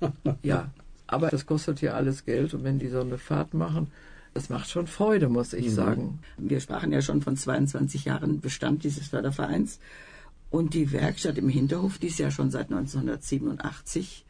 Ja, 0.42 0.70
aber 1.10 1.28
das 1.28 1.46
kostet 1.46 1.80
ja 1.80 1.94
alles 1.94 2.24
Geld 2.24 2.54
und 2.54 2.64
wenn 2.64 2.78
die 2.78 2.88
so 2.88 3.00
eine 3.00 3.18
Fahrt 3.18 3.52
machen, 3.52 3.88
das 4.32 4.48
macht 4.48 4.70
schon 4.70 4.86
Freude, 4.86 5.28
muss 5.28 5.52
ich 5.52 5.72
sagen. 5.72 6.20
Wir 6.38 6.60
sprachen 6.60 6.92
ja 6.92 7.02
schon 7.02 7.20
von 7.20 7.36
22 7.36 8.04
Jahren 8.04 8.40
Bestand 8.40 8.84
dieses 8.84 9.08
Fördervereins. 9.08 9.80
Und 10.50 10.74
die 10.74 10.92
Werkstatt 10.92 11.38
im 11.38 11.48
Hinterhof, 11.48 11.98
die 11.98 12.08
es 12.08 12.18
ja 12.18 12.30
schon 12.30 12.50
seit 12.50 12.70
1987 12.70 14.24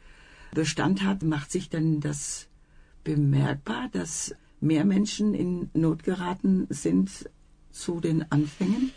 Bestand 0.53 1.03
hat, 1.03 1.21
macht 1.23 1.51
sich 1.51 1.69
denn 1.69 1.99
das 1.99 2.47
bemerkbar, 3.03 3.89
dass 3.91 4.35
mehr 4.59 4.85
Menschen 4.85 5.33
in 5.33 5.69
Not 5.73 6.03
geraten 6.03 6.67
sind 6.69 7.29
zu 7.71 7.99
den 7.99 8.31
Anfängen? 8.31 8.91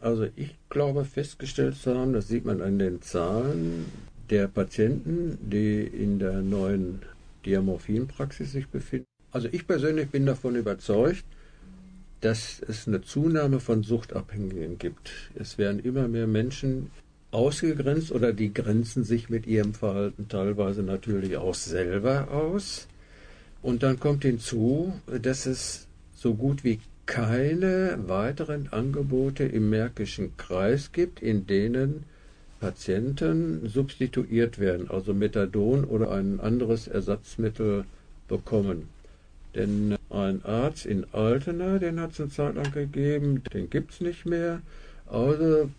Also 0.00 0.26
ich 0.36 0.54
glaube 0.70 1.04
festgestellt 1.04 1.76
zu 1.76 1.94
haben, 1.94 2.12
das 2.12 2.28
sieht 2.28 2.44
man 2.44 2.62
an 2.62 2.78
den 2.78 3.02
Zahlen 3.02 3.86
der 4.30 4.46
Patienten, 4.48 5.38
die 5.40 5.82
in 5.82 6.18
der 6.18 6.42
neuen 6.42 7.00
Diamorphinpraxis 7.48 8.52
sich 8.52 8.68
befinden. 8.68 9.06
Also 9.32 9.48
ich 9.50 9.66
persönlich 9.66 10.10
bin 10.10 10.26
davon 10.26 10.54
überzeugt, 10.54 11.24
dass 12.20 12.60
es 12.66 12.86
eine 12.86 13.02
Zunahme 13.02 13.60
von 13.60 13.82
Suchtabhängigen 13.82 14.78
gibt. 14.78 15.10
Es 15.34 15.58
werden 15.58 15.80
immer 15.80 16.08
mehr 16.08 16.26
Menschen 16.26 16.90
ausgegrenzt 17.30 18.12
oder 18.12 18.32
die 18.32 18.52
grenzen 18.52 19.04
sich 19.04 19.28
mit 19.28 19.46
ihrem 19.46 19.74
Verhalten 19.74 20.28
teilweise 20.28 20.82
natürlich 20.82 21.36
auch 21.36 21.54
selber 21.54 22.30
aus. 22.30 22.88
Und 23.62 23.82
dann 23.82 24.00
kommt 24.00 24.22
hinzu, 24.22 24.94
dass 25.22 25.46
es 25.46 25.86
so 26.14 26.34
gut 26.34 26.64
wie 26.64 26.80
keine 27.06 27.98
weiteren 28.06 28.68
Angebote 28.68 29.44
im 29.44 29.70
Märkischen 29.70 30.36
Kreis 30.36 30.92
gibt, 30.92 31.20
in 31.22 31.46
denen 31.46 32.04
Patienten 32.60 33.68
substituiert 33.68 34.58
werden, 34.58 34.90
also 34.90 35.14
Methadon 35.14 35.84
oder 35.84 36.10
ein 36.12 36.40
anderes 36.40 36.88
Ersatzmittel 36.88 37.84
bekommen. 38.26 38.88
Denn 39.54 39.96
ein 40.10 40.44
Arzt 40.44 40.86
in 40.86 41.06
Altena, 41.12 41.78
den 41.78 42.00
hat 42.00 42.12
es 42.12 42.20
eine 42.20 42.30
Zeit 42.30 42.54
lang 42.56 42.70
gegeben, 42.72 43.42
den 43.54 43.70
gibt 43.70 43.92
es 43.92 44.00
nicht 44.00 44.26
mehr. 44.26 44.60
Also 45.06 45.70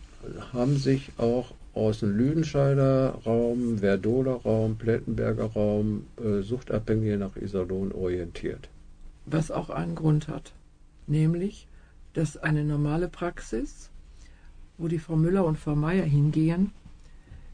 haben 0.54 0.78
sich 0.78 1.12
auch 1.18 1.54
aus 1.74 2.00
dem 2.00 2.18
Lüdenscheider 2.18 3.20
Raum, 3.26 3.78
Verdoler 3.80 4.34
Raum, 4.44 4.76
Plettenberger 4.78 5.46
Raum 5.46 6.08
äh, 6.18 6.42
Suchtabhängige 6.42 7.18
nach 7.18 7.36
Iserlohn 7.36 7.92
orientiert. 7.92 8.68
was 9.26 9.52
auch 9.52 9.70
einen 9.70 9.96
Grund 9.96 10.28
hat. 10.28 10.52
Nämlich, 11.08 11.68
dass 12.14 12.38
eine 12.38 12.64
normale 12.64 13.08
Praxis, 13.08 13.90
wo 14.80 14.88
die 14.88 14.98
Frau 14.98 15.16
Müller 15.16 15.46
und 15.46 15.60
Frau 15.60 15.76
Meier 15.76 16.06
hingehen, 16.06 16.72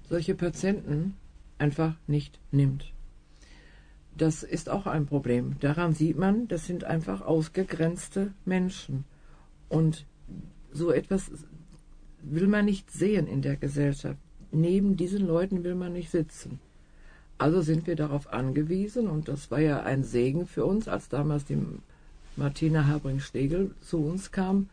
solche 0.08 0.36
Patienten 0.36 1.16
einfach 1.58 1.96
nicht 2.08 2.40
nimmt. 2.52 2.94
Das 4.18 4.44
ist 4.44 4.70
auch 4.70 4.86
ein 4.86 5.08
Problem. 5.08 5.58
Daran 5.60 5.94
sieht 5.94 6.18
man, 6.18 6.48
das 6.48 6.66
sind 6.66 6.86
einfach 6.86 7.22
ausgegrenzte 7.22 8.32
Menschen. 8.46 9.04
Und 9.68 10.06
so 10.72 10.92
etwas 10.92 11.32
will 12.22 12.48
man 12.48 12.66
nicht 12.66 12.92
sehen 12.92 13.28
in 13.28 13.42
der 13.42 13.58
Gesellschaft. 13.58 14.18
Neben 14.52 14.96
diesen 14.96 15.26
Leuten 15.28 15.64
will 15.64 15.76
man 15.76 15.94
nicht 15.94 16.12
sitzen. 16.12 16.60
Also 17.38 17.62
sind 17.62 17.88
wir 17.88 17.98
darauf 17.98 18.32
angewiesen, 18.32 19.10
und 19.10 19.28
das 19.28 19.52
war 19.52 19.60
ja 19.60 19.84
ein 19.84 20.06
Segen 20.06 20.48
für 20.48 20.64
uns, 20.66 20.88
als 20.88 21.10
damals 21.10 21.44
die 21.44 21.58
Martina 22.38 22.88
Habring-Stegel 22.88 23.72
zu 23.82 23.98
uns 24.06 24.32
kam 24.32 24.70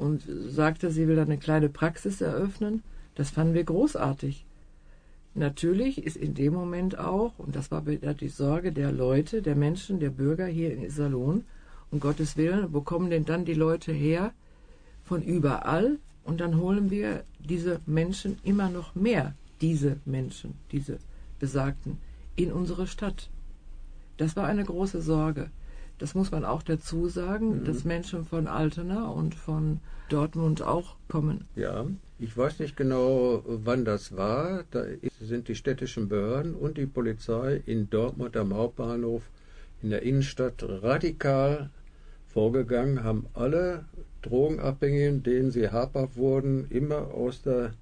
und 0.00 0.22
sagte, 0.48 0.90
sie 0.90 1.06
will 1.06 1.18
eine 1.18 1.36
kleine 1.36 1.68
Praxis 1.68 2.22
eröffnen. 2.22 2.82
Das 3.14 3.30
fanden 3.30 3.54
wir 3.54 3.64
großartig. 3.64 4.46
Natürlich 5.34 6.04
ist 6.04 6.16
in 6.16 6.34
dem 6.34 6.54
Moment 6.54 6.98
auch, 6.98 7.38
und 7.38 7.54
das 7.54 7.70
war 7.70 7.86
wieder 7.86 8.14
die 8.14 8.28
Sorge 8.28 8.72
der 8.72 8.92
Leute, 8.92 9.42
der 9.42 9.54
Menschen, 9.54 10.00
der 10.00 10.10
Bürger 10.10 10.46
hier 10.46 10.72
in 10.72 10.82
Iserlohn, 10.82 11.44
um 11.90 12.00
Gottes 12.00 12.36
Willen, 12.36 12.72
wo 12.72 12.80
kommen 12.80 13.10
denn 13.10 13.26
dann 13.26 13.44
die 13.44 13.54
Leute 13.54 13.92
her? 13.92 14.32
Von 15.04 15.22
überall. 15.22 15.98
Und 16.24 16.40
dann 16.40 16.56
holen 16.56 16.90
wir 16.90 17.24
diese 17.38 17.80
Menschen 17.86 18.38
immer 18.42 18.70
noch 18.70 18.94
mehr, 18.94 19.34
diese 19.60 19.98
Menschen, 20.04 20.54
diese 20.72 20.98
Besagten, 21.38 21.98
in 22.36 22.52
unsere 22.52 22.86
Stadt. 22.86 23.28
Das 24.16 24.34
war 24.34 24.46
eine 24.46 24.64
große 24.64 25.02
Sorge. 25.02 25.50
Das 26.00 26.14
muss 26.14 26.30
man 26.30 26.46
auch 26.46 26.62
dazu 26.62 27.08
sagen, 27.08 27.62
dass 27.64 27.84
Menschen 27.84 28.24
von 28.24 28.46
Altena 28.46 29.08
und 29.08 29.34
von 29.34 29.80
Dortmund 30.08 30.62
auch 30.62 30.96
kommen. 31.08 31.44
Ja, 31.56 31.86
ich 32.18 32.34
weiß 32.34 32.58
nicht 32.58 32.74
genau, 32.74 33.42
wann 33.44 33.84
das 33.84 34.16
war. 34.16 34.64
Da 34.70 34.84
sind 35.20 35.48
die 35.48 35.54
städtischen 35.54 36.08
Behörden 36.08 36.54
und 36.54 36.78
die 36.78 36.86
Polizei 36.86 37.62
in 37.66 37.90
Dortmund 37.90 38.34
am 38.38 38.54
Hauptbahnhof 38.54 39.22
in 39.82 39.90
der 39.90 40.00
Innenstadt 40.02 40.62
radikal 40.62 41.68
vorgegangen, 42.28 43.04
haben 43.04 43.26
alle 43.34 43.84
Drogenabhängigen, 44.22 45.22
denen 45.22 45.50
sie 45.50 45.68
habhaft 45.68 46.16
wurden, 46.16 46.66
immer 46.70 47.12
aus 47.12 47.42
der 47.42 47.74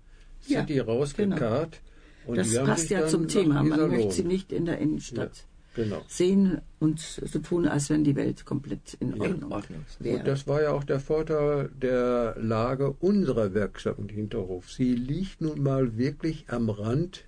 Ja, 0.49 0.61
City 0.61 0.81
rausgekarrt. 0.81 1.81
Und 2.27 2.39
das 2.39 2.51
die 2.51 2.59
haben 2.59 2.67
passt 2.67 2.91
ja 2.91 3.07
zum 3.07 3.29
Thema. 3.29 3.63
Man 3.63 3.91
möchte 3.91 4.11
sie 4.11 4.25
nicht 4.25 4.51
in 4.51 4.65
der 4.65 4.79
Innenstadt 4.79 5.45
Genau. 5.79 6.03
sehen 6.09 6.61
und 6.81 6.99
so 6.99 7.39
tun, 7.39 7.69
als 7.69 7.89
wenn 7.89 8.03
die 8.03 8.17
Welt 8.17 8.45
komplett 8.45 8.95
in 8.99 9.21
Ordnung, 9.21 9.63
wäre. 10.01 10.19
Und 10.19 10.27
das 10.27 10.49
war 10.49 10.61
ja 10.61 10.73
auch 10.73 10.83
der 10.83 10.99
Vorteil 10.99 11.71
der 11.81 12.35
Lage 12.37 12.97
unserer 12.99 13.55
Werkstatt 13.55 13.97
und 13.97 14.11
Hinterhof. 14.11 14.73
Sie 14.73 14.95
liegt 14.95 15.41
nun 15.41 15.63
mal 15.63 15.97
wirklich 15.97 16.47
am 16.49 16.69
Rand 16.69 17.25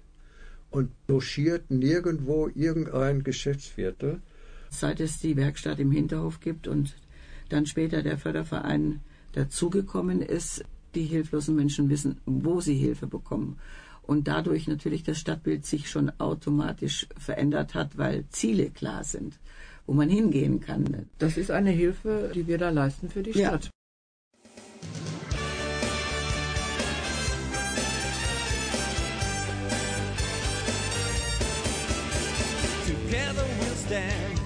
und 0.71 0.91
logiert 1.07 1.71
nirgendwo 1.71 2.51
irgendein 2.53 3.23
Geschäftsviertel. 3.23 4.21
Seit 4.71 4.99
es 4.99 5.21
die 5.21 5.37
Werkstatt 5.37 5.79
im 5.79 5.93
Hinterhof 5.93 6.41
gibt 6.41 6.67
und 6.67 6.97
dann 7.51 7.67
später 7.67 8.03
der 8.03 8.19
Förderverein 8.19 9.01
dazugekommen 9.33 10.23
ist, 10.23 10.65
die 10.97 11.05
hilflosen 11.05 11.55
Menschen 11.55 11.89
wissen, 11.89 12.21
wo 12.27 12.61
sie 12.61 12.75
Hilfe 12.75 13.07
bekommen. 13.07 13.59
Und 14.03 14.27
dadurch 14.27 14.67
natürlich 14.67 15.03
das 15.05 15.19
Stadtbild 15.19 15.65
sich 15.65 15.89
schon 15.89 16.11
automatisch 16.19 17.07
verändert 17.17 17.75
hat, 17.75 17.97
weil 17.97 18.25
Ziele 18.31 18.71
klar 18.71 19.05
sind, 19.05 19.39
wo 19.87 19.93
man 19.95 20.09
hingehen 20.09 20.61
kann. 20.61 21.07
Das 21.19 21.37
ist 21.37 21.51
eine 21.51 21.71
Hilfe, 21.71 22.33
die 22.35 22.47
wir 22.47 22.59
da 22.59 22.71
leisten 22.71 23.09
für 23.09 23.23
die 23.23 23.31
Ja. 23.39 23.49
Stadt. 23.51 23.71
Together 32.87 33.45
we'll 33.61 33.77
stand, 33.87 34.40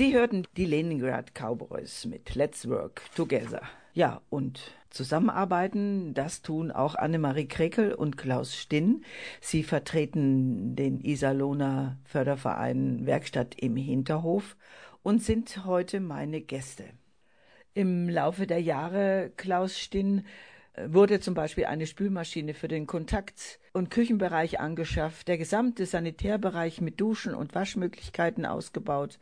Sie 0.00 0.14
hörten 0.14 0.44
die 0.56 0.64
Leningrad 0.64 1.34
Cowboys 1.34 2.06
mit 2.06 2.34
Let's 2.34 2.66
Work 2.66 3.02
Together. 3.14 3.60
Ja, 3.92 4.22
und 4.30 4.72
zusammenarbeiten, 4.88 6.14
das 6.14 6.40
tun 6.40 6.70
auch 6.70 6.94
Annemarie 6.94 7.46
Krekel 7.46 7.92
und 7.92 8.16
Klaus 8.16 8.56
Stinn. 8.56 9.04
Sie 9.42 9.62
vertreten 9.62 10.74
den 10.74 11.00
Iserlohner 11.00 11.98
Förderverein 12.04 13.04
Werkstatt 13.04 13.56
im 13.56 13.76
Hinterhof 13.76 14.56
und 15.02 15.22
sind 15.22 15.66
heute 15.66 16.00
meine 16.00 16.40
Gäste. 16.40 16.84
Im 17.74 18.08
Laufe 18.08 18.46
der 18.46 18.62
Jahre, 18.62 19.30
Klaus 19.36 19.78
Stinn, 19.78 20.24
wurde 20.88 21.20
zum 21.20 21.34
Beispiel 21.34 21.66
eine 21.66 21.86
Spülmaschine 21.86 22.54
für 22.54 22.68
den 22.68 22.86
Kontakt- 22.86 23.58
und 23.72 23.90
Küchenbereich 23.90 24.60
angeschafft, 24.60 25.28
der 25.28 25.38
gesamte 25.38 25.86
Sanitärbereich 25.86 26.80
mit 26.80 27.00
Duschen 27.00 27.34
und 27.34 27.54
Waschmöglichkeiten 27.54 28.46
ausgebaut. 28.46 29.18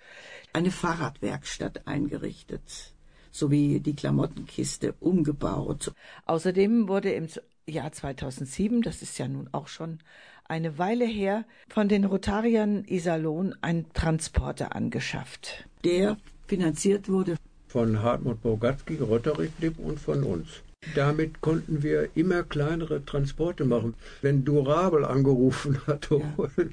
Eine 0.52 0.70
Fahrradwerkstatt 0.70 1.86
eingerichtet, 1.86 2.94
sowie 3.30 3.80
die 3.80 3.94
Klamottenkiste 3.94 4.94
umgebaut. 5.00 5.92
Außerdem 6.26 6.88
wurde 6.88 7.12
im 7.12 7.28
Jahr 7.66 7.92
2007, 7.92 8.82
das 8.82 9.02
ist 9.02 9.18
ja 9.18 9.28
nun 9.28 9.48
auch 9.52 9.68
schon 9.68 9.98
eine 10.44 10.78
Weile 10.78 11.04
her, 11.04 11.44
von 11.68 11.88
den 11.88 12.04
Rotariern 12.04 12.84
Iserlohn 12.84 13.54
ein 13.60 13.92
Transporter 13.92 14.74
angeschafft. 14.74 15.68
Der 15.84 16.16
finanziert 16.46 17.08
wurde 17.08 17.36
Von 17.68 18.02
Hartmut 18.02 18.40
Bogatski, 18.42 18.96
Rotary 18.96 19.50
Club 19.58 19.78
und 19.78 20.00
von 20.00 20.24
uns. 20.24 20.62
Damit 20.94 21.40
konnten 21.40 21.82
wir 21.82 22.08
immer 22.16 22.42
kleinere 22.42 23.04
Transporte 23.04 23.64
machen. 23.64 23.94
Wenn 24.22 24.44
Durabel 24.44 25.04
angerufen 25.04 25.78
hat, 25.86 26.08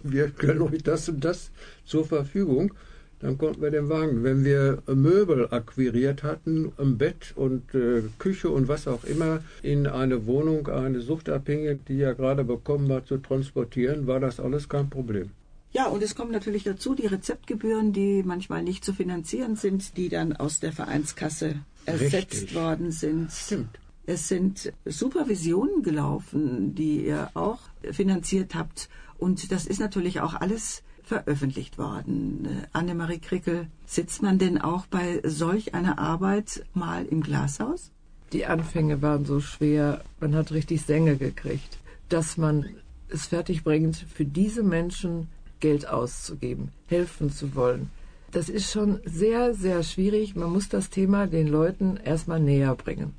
wir 0.04 0.30
können 0.30 0.62
euch 0.64 0.84
das 0.84 1.10
und 1.10 1.24
das 1.24 1.52
zur 1.86 2.06
Verfügung, 2.06 2.74
dann 3.20 3.38
konnten 3.38 3.62
wir 3.62 3.72
den 3.72 3.88
Wagen. 3.90 4.24
Wenn 4.24 4.44
wir 4.44 4.82
Möbel 4.88 5.48
akquiriert 5.52 6.24
hatten, 6.24 6.72
ein 6.78 6.98
Bett 6.98 7.34
und 7.36 7.74
äh, 7.74 8.02
Küche 8.20 8.50
und 8.50 8.68
was 8.68 8.88
auch 8.88 9.04
immer, 9.04 9.44
in 9.62 9.88
eine 9.88 10.26
Wohnung, 10.26 10.68
eine 10.68 11.02
Suchtabhängige, 11.02 11.80
die 11.88 11.98
ja 11.98 12.14
gerade 12.14 12.44
bekommen 12.44 12.92
hat, 12.92 13.08
zu 13.08 13.18
transportieren, 13.18 14.08
war 14.08 14.20
das 14.20 14.40
alles 14.40 14.70
kein 14.70 14.90
Problem. 14.90 15.30
Ja, 15.72 15.88
und 15.88 16.02
es 16.02 16.16
kommt 16.16 16.32
natürlich 16.32 16.64
dazu 16.64 16.96
die 16.96 17.08
Rezeptgebühren, 17.08 17.94
die 17.94 18.24
manchmal 18.24 18.64
nicht 18.64 18.84
zu 18.84 18.94
finanzieren 18.94 19.56
sind, 19.56 19.98
die 19.98 20.10
dann 20.10 20.34
aus 20.34 20.60
der 20.60 20.72
Vereinskasse 20.72 21.56
ersetzt 21.86 22.34
Richtig. 22.34 22.56
worden 22.56 22.92
sind. 22.92 23.32
Stimmt. 23.32 23.78
Es 24.08 24.28
sind 24.28 24.72
Supervisionen 24.86 25.82
gelaufen, 25.82 26.76
die 26.76 27.06
ihr 27.08 27.32
auch 27.34 27.60
finanziert 27.92 28.54
habt. 28.54 28.90
Und 29.18 29.52
das 29.52 29.66
ist 29.66 29.80
natürlich 29.80 30.22
auch 30.22 30.36
alles 30.36 30.84
veröffentlicht 31.04 31.78
worden. 31.78 32.48
Annemarie 32.74 33.20
Krickel, 33.20 33.68
sitzt 33.86 34.22
man 34.22 34.38
denn 34.38 34.60
auch 34.60 34.86
bei 34.88 35.22
solch 35.24 35.74
einer 35.74 35.98
Arbeit 36.00 36.66
mal 36.74 37.06
im 37.06 37.22
Glashaus? 37.22 37.92
Die 38.34 38.46
Anfänge 38.46 39.02
waren 39.02 39.26
so 39.26 39.40
schwer, 39.40 40.04
man 40.20 40.36
hat 40.36 40.52
richtig 40.52 40.82
Sänge 40.82 41.16
gekriegt, 41.16 41.78
dass 42.10 42.38
man 42.38 42.66
es 43.08 43.28
fertigbringt, 43.28 43.96
für 43.96 44.26
diese 44.26 44.64
Menschen 44.64 45.30
Geld 45.60 45.88
auszugeben, 45.88 46.70
helfen 46.88 47.32
zu 47.32 47.56
wollen. 47.56 47.90
Das 48.32 48.50
ist 48.50 48.72
schon 48.72 49.00
sehr, 49.06 49.54
sehr 49.54 49.84
schwierig. 49.84 50.36
Man 50.36 50.52
muss 50.52 50.68
das 50.68 50.90
Thema 50.90 51.28
den 51.28 51.48
Leuten 51.48 51.98
erstmal 51.98 52.40
näher 52.40 52.76
bringen. 52.76 53.14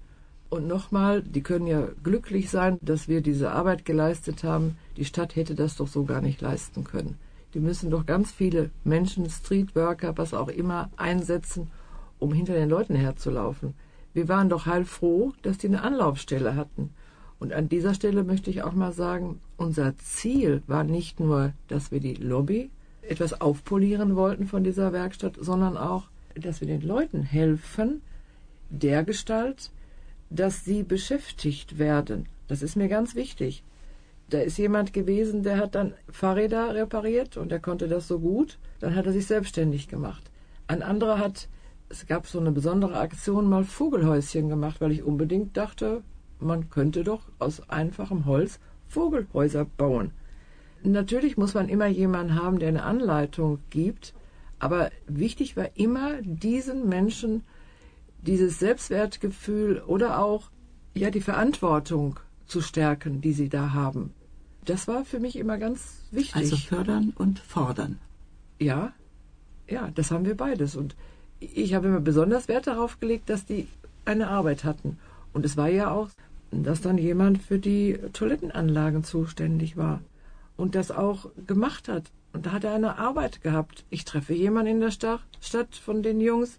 Und 0.48 0.68
nochmal, 0.68 1.22
die 1.22 1.42
können 1.42 1.66
ja 1.66 1.88
glücklich 2.02 2.50
sein, 2.50 2.78
dass 2.80 3.08
wir 3.08 3.20
diese 3.20 3.50
Arbeit 3.50 3.84
geleistet 3.84 4.44
haben. 4.44 4.78
Die 4.96 5.04
Stadt 5.04 5.34
hätte 5.34 5.54
das 5.54 5.76
doch 5.76 5.88
so 5.88 6.04
gar 6.04 6.20
nicht 6.20 6.40
leisten 6.40 6.84
können. 6.84 7.18
Die 7.54 7.60
müssen 7.60 7.90
doch 7.90 8.06
ganz 8.06 8.30
viele 8.30 8.70
Menschen, 8.84 9.28
Streetworker, 9.28 10.16
was 10.16 10.34
auch 10.34 10.48
immer, 10.48 10.90
einsetzen, 10.96 11.70
um 12.18 12.32
hinter 12.32 12.54
den 12.54 12.68
Leuten 12.68 12.94
herzulaufen. 12.94 13.74
Wir 14.14 14.28
waren 14.28 14.48
doch 14.48 14.66
heilfroh, 14.66 15.32
dass 15.42 15.58
die 15.58 15.66
eine 15.66 15.82
Anlaufstelle 15.82 16.54
hatten. 16.54 16.90
Und 17.38 17.52
an 17.52 17.68
dieser 17.68 17.94
Stelle 17.94 18.24
möchte 18.24 18.50
ich 18.50 18.62
auch 18.62 18.72
mal 18.72 18.92
sagen, 18.92 19.40
unser 19.56 19.96
Ziel 19.98 20.62
war 20.66 20.84
nicht 20.84 21.20
nur, 21.20 21.52
dass 21.68 21.90
wir 21.90 22.00
die 22.00 22.14
Lobby 22.14 22.70
etwas 23.02 23.40
aufpolieren 23.40 24.16
wollten 24.16 24.46
von 24.46 24.64
dieser 24.64 24.92
Werkstatt, 24.92 25.34
sondern 25.38 25.76
auch, 25.76 26.04
dass 26.34 26.60
wir 26.60 26.68
den 26.68 26.82
Leuten 26.82 27.22
helfen, 27.22 28.02
der 28.70 29.04
Gestalt, 29.04 29.70
dass 30.30 30.64
sie 30.64 30.82
beschäftigt 30.82 31.78
werden. 31.78 32.28
Das 32.48 32.62
ist 32.62 32.76
mir 32.76 32.88
ganz 32.88 33.14
wichtig. 33.14 33.62
Da 34.30 34.40
ist 34.40 34.58
jemand 34.58 34.92
gewesen, 34.92 35.42
der 35.42 35.58
hat 35.58 35.74
dann 35.74 35.94
Fahrräder 36.10 36.74
repariert 36.74 37.36
und 37.36 37.52
er 37.52 37.60
konnte 37.60 37.86
das 37.86 38.08
so 38.08 38.18
gut. 38.18 38.58
Dann 38.80 38.96
hat 38.96 39.06
er 39.06 39.12
sich 39.12 39.26
selbstständig 39.26 39.88
gemacht. 39.88 40.30
Ein 40.66 40.82
anderer 40.82 41.18
hat, 41.18 41.48
es 41.88 42.06
gab 42.06 42.26
so 42.26 42.40
eine 42.40 42.50
besondere 42.50 42.98
Aktion, 42.98 43.48
mal 43.48 43.64
Vogelhäuschen 43.64 44.48
gemacht, 44.48 44.80
weil 44.80 44.90
ich 44.90 45.04
unbedingt 45.04 45.56
dachte, 45.56 46.02
man 46.40 46.70
könnte 46.70 47.04
doch 47.04 47.22
aus 47.38 47.68
einfachem 47.70 48.26
Holz 48.26 48.58
Vogelhäuser 48.88 49.64
bauen. 49.64 50.12
Natürlich 50.82 51.36
muss 51.36 51.54
man 51.54 51.68
immer 51.68 51.86
jemanden 51.86 52.34
haben, 52.34 52.58
der 52.58 52.68
eine 52.68 52.82
Anleitung 52.82 53.60
gibt, 53.70 54.12
aber 54.58 54.90
wichtig 55.06 55.56
war 55.56 55.68
immer 55.74 56.20
diesen 56.22 56.88
Menschen 56.88 57.42
dieses 58.26 58.58
Selbstwertgefühl 58.58 59.82
oder 59.86 60.18
auch 60.18 60.50
ja 60.94 61.10
die 61.10 61.20
Verantwortung 61.20 62.18
zu 62.46 62.60
stärken, 62.60 63.20
die 63.20 63.32
sie 63.32 63.48
da 63.48 63.72
haben. 63.72 64.12
Das 64.64 64.88
war 64.88 65.04
für 65.04 65.20
mich 65.20 65.36
immer 65.36 65.58
ganz 65.58 66.02
wichtig. 66.10 66.36
Also 66.36 66.56
fördern 66.56 67.12
und 67.16 67.38
fordern. 67.38 67.98
Ja, 68.58 68.92
ja, 69.68 69.90
das 69.94 70.10
haben 70.10 70.24
wir 70.24 70.36
beides. 70.36 70.76
Und 70.76 70.96
ich 71.38 71.74
habe 71.74 71.88
immer 71.88 72.00
besonders 72.00 72.48
Wert 72.48 72.66
darauf 72.66 72.98
gelegt, 72.98 73.30
dass 73.30 73.46
die 73.46 73.68
eine 74.04 74.28
Arbeit 74.28 74.64
hatten. 74.64 74.98
Und 75.32 75.44
es 75.44 75.56
war 75.56 75.68
ja 75.68 75.90
auch, 75.90 76.08
dass 76.50 76.80
dann 76.80 76.98
jemand 76.98 77.42
für 77.42 77.58
die 77.58 77.98
Toilettenanlagen 78.12 79.04
zuständig 79.04 79.76
war 79.76 80.00
und 80.56 80.74
das 80.74 80.90
auch 80.90 81.30
gemacht 81.46 81.88
hat. 81.88 82.04
Und 82.32 82.46
da 82.46 82.52
hat 82.52 82.64
er 82.64 82.74
eine 82.74 82.98
Arbeit 82.98 83.42
gehabt. 83.42 83.84
Ich 83.90 84.04
treffe 84.04 84.34
jemanden 84.34 84.72
in 84.72 84.80
der 84.80 84.90
Stadt, 84.90 85.20
Stadt 85.40 85.74
von 85.74 86.02
den 86.02 86.20
Jungs 86.20 86.58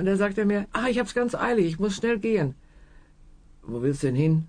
und 0.00 0.06
da 0.06 0.16
sagt 0.16 0.38
er 0.38 0.46
mir, 0.46 0.66
ah, 0.72 0.86
ich 0.88 0.98
hab's 0.98 1.12
ganz 1.14 1.34
eilig, 1.34 1.66
ich 1.66 1.78
muss 1.78 1.94
schnell 1.94 2.18
gehen. 2.18 2.54
Wo 3.62 3.82
willst 3.82 4.02
du 4.02 4.06
denn 4.06 4.16
hin? 4.16 4.46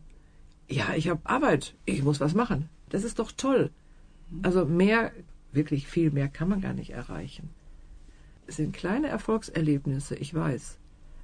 Ja, 0.70 0.94
ich 0.96 1.10
habe 1.10 1.20
Arbeit, 1.26 1.76
ich 1.84 2.04
muss 2.04 2.22
was 2.22 2.34
machen. 2.34 2.70
Das 2.90 3.04
ist 3.04 3.20
doch 3.20 3.34
toll. 3.34 3.70
Also 4.44 4.66
mehr, 4.66 5.12
wirklich 5.52 5.88
viel 5.88 6.10
mehr 6.10 6.30
kann 6.30 6.48
man 6.48 6.62
gar 6.62 6.74
nicht 6.74 6.92
erreichen. 6.92 7.50
Es 8.48 8.56
sind 8.56 8.74
kleine 8.74 9.08
Erfolgserlebnisse, 9.08 10.16
ich 10.16 10.34
weiß. 10.34 10.78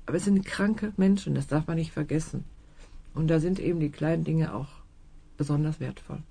Aber 0.06 0.18
es 0.18 0.26
sind 0.26 0.46
kranke 0.46 0.92
Menschen, 0.98 1.34
das 1.34 1.48
darf 1.48 1.66
man 1.68 1.78
nicht 1.78 1.94
vergessen. 1.94 2.44
Und 3.14 3.30
da 3.30 3.40
sind 3.40 3.60
eben 3.60 3.80
die 3.80 3.92
kleinen 3.92 4.26
Dinge 4.26 4.54
auch 4.54 4.68
besonders 5.38 5.80
wertvoll. 5.80 6.22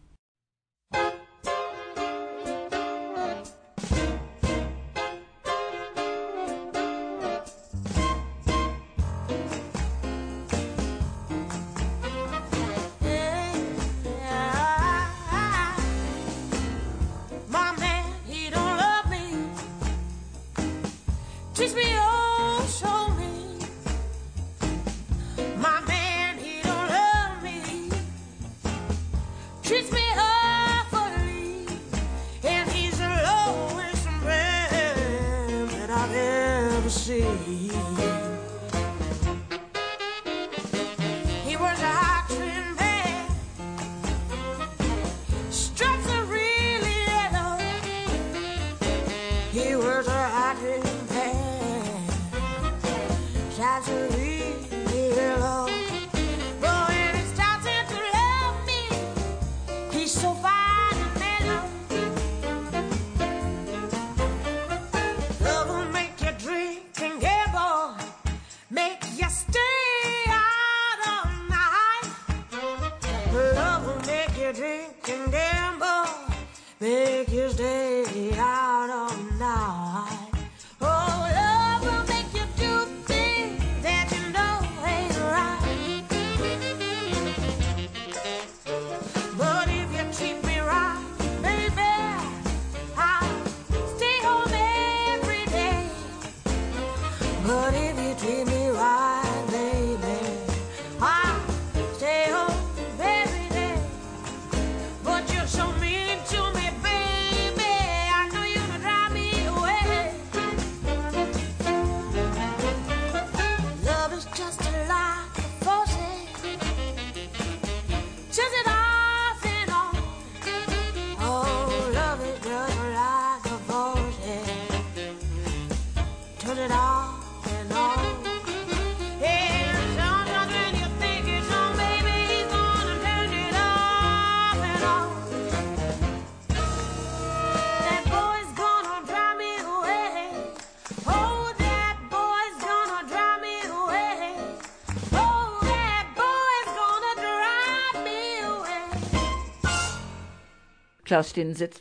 Klaus 151.06 151.30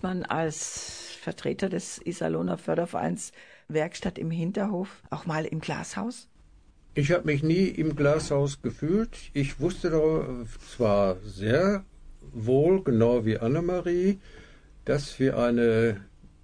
man 0.04 0.22
als 0.22 1.18
Vertreter 1.20 1.68
des 1.68 2.00
Iserlohner 2.06 2.60
Fördervereins 2.60 3.32
Werkstatt 3.68 4.20
im 4.20 4.30
Hinterhof 4.30 5.02
auch 5.10 5.26
mal 5.26 5.46
im 5.46 5.62
Glashaus? 5.62 6.28
Ich 6.94 7.12
habe 7.12 7.26
mich 7.26 7.42
nie 7.42 7.66
im 7.66 7.96
Glashaus 7.96 8.62
gefühlt. 8.62 9.18
Ich 9.34 9.60
wusste 9.60 10.46
zwar 10.78 11.18
sehr 11.26 11.84
wohl, 12.34 12.84
genau 12.84 13.26
wie 13.26 13.40
Annemarie, 13.40 14.20
dass 14.86 15.18
wir 15.20 15.40
eine 15.40 16.02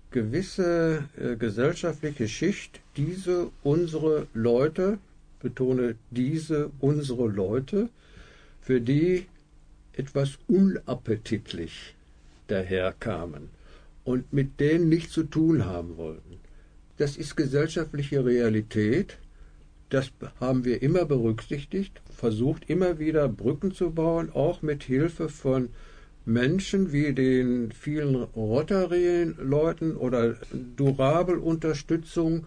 gewisse 0.10 1.04
äh, 1.18 1.36
gesellschaftliche 1.36 2.28
Schicht 2.28 2.80
diese 2.98 3.52
unsere 3.62 4.26
Leute, 4.34 4.98
betone 5.40 5.98
diese 6.10 6.72
unsere 6.80 7.28
Leute, 7.28 7.90
für 8.60 8.82
die 8.82 9.28
etwas 9.94 10.40
unappetitlich 10.48 11.94
daherkamen 12.48 13.50
und 14.04 14.34
mit 14.34 14.60
denen 14.60 14.90
nichts 14.90 15.14
zu 15.14 15.24
tun 15.24 15.66
haben 15.66 15.98
wollten. 15.98 16.40
Das 16.98 17.18
ist 17.18 17.36
gesellschaftliche 17.36 18.26
Realität. 18.26 19.18
Das 19.90 20.12
haben 20.40 20.66
wir 20.66 20.82
immer 20.82 21.06
berücksichtigt, 21.06 22.02
versucht 22.10 22.70
immer 22.70 23.00
wieder 23.00 23.28
Brücken 23.28 23.74
zu 23.74 23.92
bauen, 23.92 24.30
auch 24.32 24.62
mit 24.62 24.84
Hilfe 24.84 25.28
von 25.28 25.70
Menschen 26.26 26.92
wie 26.92 27.14
den 27.14 27.72
vielen 27.72 28.16
Rotary-Leuten 28.16 29.98
oder 29.98 30.36
Durabel-Unterstützung, 30.76 32.46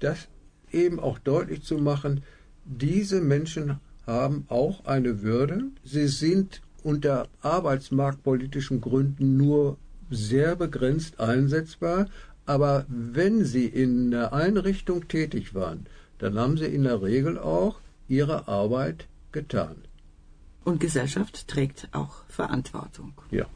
das 0.00 0.28
eben 0.70 1.00
auch 1.00 1.18
deutlich 1.18 1.62
zu 1.62 1.78
machen, 1.78 2.22
diese 2.64 3.20
Menschen 3.20 3.80
haben 4.06 4.44
auch 4.48 4.84
eine 4.84 5.22
Würde. 5.22 5.64
Sie 5.84 6.08
sind 6.08 6.60
unter 6.86 7.26
arbeitsmarktpolitischen 7.42 8.80
Gründen 8.80 9.36
nur 9.36 9.76
sehr 10.08 10.54
begrenzt 10.54 11.18
einsetzbar, 11.18 12.06
aber 12.46 12.86
wenn 12.88 13.44
sie 13.44 13.66
in 13.66 14.14
einer 14.14 14.32
Einrichtung 14.32 15.08
tätig 15.08 15.52
waren, 15.52 15.86
dann 16.18 16.38
haben 16.38 16.56
sie 16.56 16.66
in 16.66 16.84
der 16.84 17.02
Regel 17.02 17.38
auch 17.38 17.80
ihre 18.06 18.46
Arbeit 18.46 19.08
getan. 19.32 19.76
Und 20.64 20.78
Gesellschaft 20.80 21.48
trägt 21.48 21.88
auch 21.92 22.24
Verantwortung. 22.28 23.14
Ja. 23.30 23.46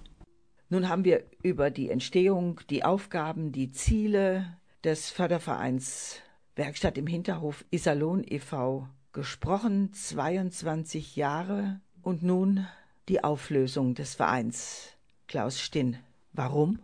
Nun 0.69 0.89
haben 0.89 1.05
wir 1.05 1.25
über 1.43 1.71
die 1.71 1.91
Entstehung, 1.91 2.61
die 2.69 2.85
Aufgaben, 2.85 3.53
die 3.53 3.71
Ziele 3.71 4.57
des 4.85 5.11
Fördervereins 5.11 6.17
Werkstatt 6.57 6.99
im 6.99 7.07
Hinterhof 7.07 7.65
Iserlohn 7.71 8.25
e.V. 8.27 8.89
gesprochen. 9.13 9.93
22 9.93 11.17
Jahre 11.17 11.81
und 12.03 12.23
nun 12.23 12.67
die 13.11 13.25
Auflösung 13.25 13.95
des 13.95 14.15
Vereins. 14.15 14.91
Klaus 15.27 15.61
Stinn, 15.61 15.97
warum? 16.33 16.79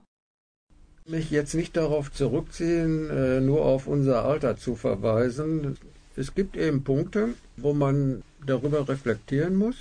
Mich 1.06 1.30
jetzt 1.30 1.54
nicht 1.54 1.76
darauf 1.76 2.12
zurückziehen, 2.12 3.08
äh, 3.08 3.40
nur 3.40 3.64
auf 3.64 3.86
unser 3.86 4.24
Alter 4.24 4.56
zu 4.56 4.74
verweisen. 4.74 5.78
Es 6.16 6.34
gibt 6.34 6.56
eben 6.56 6.82
Punkte, 6.82 7.34
wo 7.56 7.74
man 7.74 8.24
darüber 8.44 8.88
reflektieren 8.88 9.54
muss, 9.54 9.76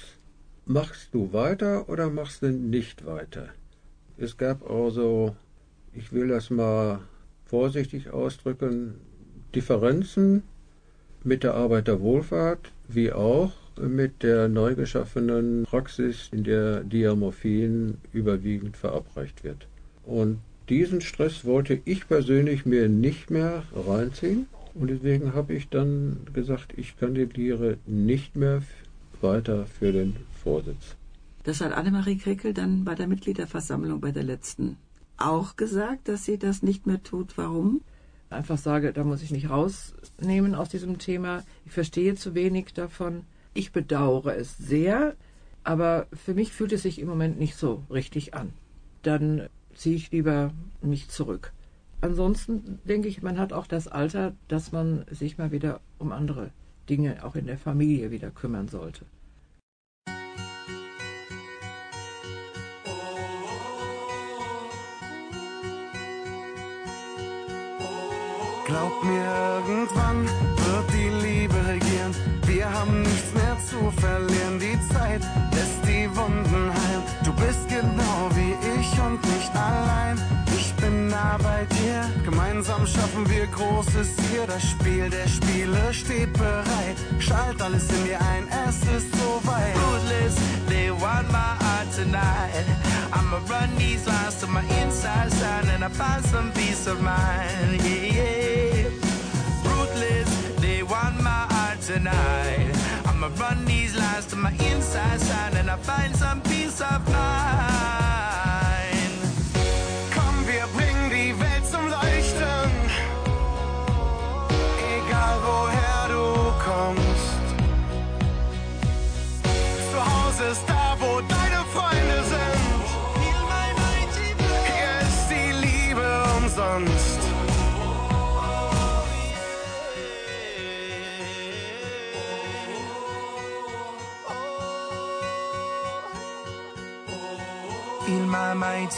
machst 0.67 1.09
du 1.13 1.33
weiter 1.33 1.89
oder 1.89 2.11
machst 2.11 2.43
du 2.43 2.51
nicht 2.51 3.07
weiter? 3.07 3.49
Es 4.19 4.37
gab 4.37 4.69
also, 4.69 5.35
ich 5.93 6.13
will 6.13 6.27
das 6.27 6.51
mal 6.51 6.99
vorsichtig 7.47 8.11
ausdrücken, 8.11 9.01
Differenzen 9.55 10.43
mit 11.23 11.41
der 11.41 11.55
Arbeiterwohlfahrt 11.55 12.71
wie 12.87 13.11
auch 13.11 13.51
mit 13.80 14.23
der 14.23 14.47
neu 14.47 14.76
geschaffenen 14.76 15.63
Praxis, 15.63 16.30
in 16.32 16.43
der 16.43 16.84
Diamorphin 16.84 17.97
überwiegend 18.13 18.78
verabreicht 18.78 19.43
wird. 19.43 19.67
Und 20.03 20.39
diesen 20.69 21.01
Stress 21.01 21.45
wollte 21.45 21.80
ich 21.86 22.07
persönlich 22.07 22.65
mir 22.65 22.89
nicht 22.89 23.30
mehr 23.30 23.63
reinziehen. 23.76 24.47
Und 24.73 24.89
deswegen 24.89 25.34
habe 25.34 25.53
ich 25.53 25.69
dann 25.69 26.21
gesagt, 26.34 26.73
ich 26.76 26.97
kandidiere 26.97 27.78
nicht 27.86 28.36
mehr 28.36 28.61
weiter 29.21 29.65
für 29.65 29.91
den 29.91 30.15
Vorsitz. 30.43 30.95
Das 31.43 31.61
hat 31.61 31.73
Annemarie 31.73 32.17
Krickel 32.17 32.53
dann 32.53 32.84
bei 32.84 32.95
der 32.95 33.07
Mitgliederversammlung 33.07 34.01
bei 34.01 34.11
der 34.11 34.23
letzten 34.23 34.78
auch 35.17 35.55
gesagt, 35.55 36.07
dass 36.07 36.26
sie 36.26 36.38
das 36.38 36.61
nicht 36.61 36.88
mehr 36.88 37.01
tut. 37.01 37.38
Warum? 37.38 37.82
Einfach 38.30 38.57
sage, 38.57 38.91
da 38.91 39.03
muss 39.03 39.21
ich 39.21 39.32
mich 39.32 39.49
rausnehmen 39.49 40.55
aus 40.55 40.69
diesem 40.69 40.97
Thema. 40.97 41.43
Ich 41.65 41.71
verstehe 41.71 42.15
zu 42.15 42.36
wenig 42.36 42.73
davon. 42.73 43.23
Ich 43.57 43.71
bedauere 43.71 44.35
es 44.35 44.57
sehr, 44.57 45.15
aber 45.63 46.07
für 46.11 46.33
mich 46.33 46.51
fühlt 46.51 46.73
es 46.73 46.83
sich 46.83 46.99
im 46.99 47.07
Moment 47.07 47.39
nicht 47.39 47.55
so 47.55 47.83
richtig 47.89 48.33
an. 48.33 48.51
Dann 49.01 49.47
ziehe 49.73 49.95
ich 49.95 50.11
lieber 50.11 50.51
mich 50.81 51.07
zurück. 51.07 51.53
Ansonsten 52.01 52.79
denke 52.83 53.07
ich, 53.07 53.21
man 53.21 53.39
hat 53.39 53.53
auch 53.53 53.65
das 53.65 53.87
Alter, 53.87 54.33
dass 54.49 54.73
man 54.73 55.05
sich 55.09 55.37
mal 55.37 55.53
wieder 55.53 55.79
um 55.99 56.11
andere 56.11 56.51
Dinge 56.89 57.23
auch 57.23 57.35
in 57.35 57.47
der 57.47 57.57
Familie 57.57 58.11
wieder 58.11 58.29
kümmern 58.29 58.67
sollte. 58.67 59.05
Glaub 68.66 69.03
mir, 69.03 69.24
irgendwann 69.68 70.26
wird 70.26 70.88
die 70.91 71.09
Liebe 71.28 71.53
regieren. 71.68 72.16
Wir 72.47 72.66
haben 72.72 73.03
nichts 73.03 73.32
mehr 73.36 73.55
zu 73.70 73.91
verlieren. 74.01 74.57
Die 74.59 74.80
Zeit 74.91 75.22
lässt 75.53 75.86
die 75.86 76.09
Wunden 76.18 76.72
heilen. 76.74 77.03
Du 77.24 77.32
bist 77.34 77.70
genau 77.70 78.30
wie 78.34 78.55
ich 78.80 78.99
und 78.99 79.22
nicht 79.36 79.55
allein. 79.55 80.20
Ich 80.57 80.74
bin 80.76 81.09
nah 81.09 81.38
bei 81.43 81.66
dir. 81.76 82.09
Gemeinsam 82.24 82.88
schaffen 82.88 83.30
wir 83.30 83.45
Großes 83.45 84.09
hier. 84.32 84.47
Das 84.47 84.63
Spiel 84.63 85.11
der 85.11 85.28
Spiele 85.28 85.93
steht 85.93 86.34
bereit. 86.34 86.97
Schalt 87.20 87.61
alles 87.61 87.88
in 87.91 88.03
dir 88.05 88.20
ein, 88.20 88.47
es 88.68 88.78
ist 88.97 89.13
soweit. 89.13 89.76
Ruthless, 89.76 90.36
they 90.68 90.89
want 90.89 91.32
my 91.32 91.53
heart 91.61 91.89
tonight. 91.95 92.66
I'ma 93.11 93.38
run 93.47 93.70
these 93.78 94.07
lines 94.07 94.39
to 94.41 94.47
my 94.47 94.61
inside 94.82 95.32
side 95.32 95.68
and 95.74 95.84
I 95.84 95.89
find 95.89 96.26
some 96.26 96.51
peace 96.53 96.88
of 96.88 96.99
mind. 96.99 97.54
Find 105.78 106.15
some 106.15 106.41
peace 106.41 106.82
of 106.82 107.07
mind. 107.09 108.04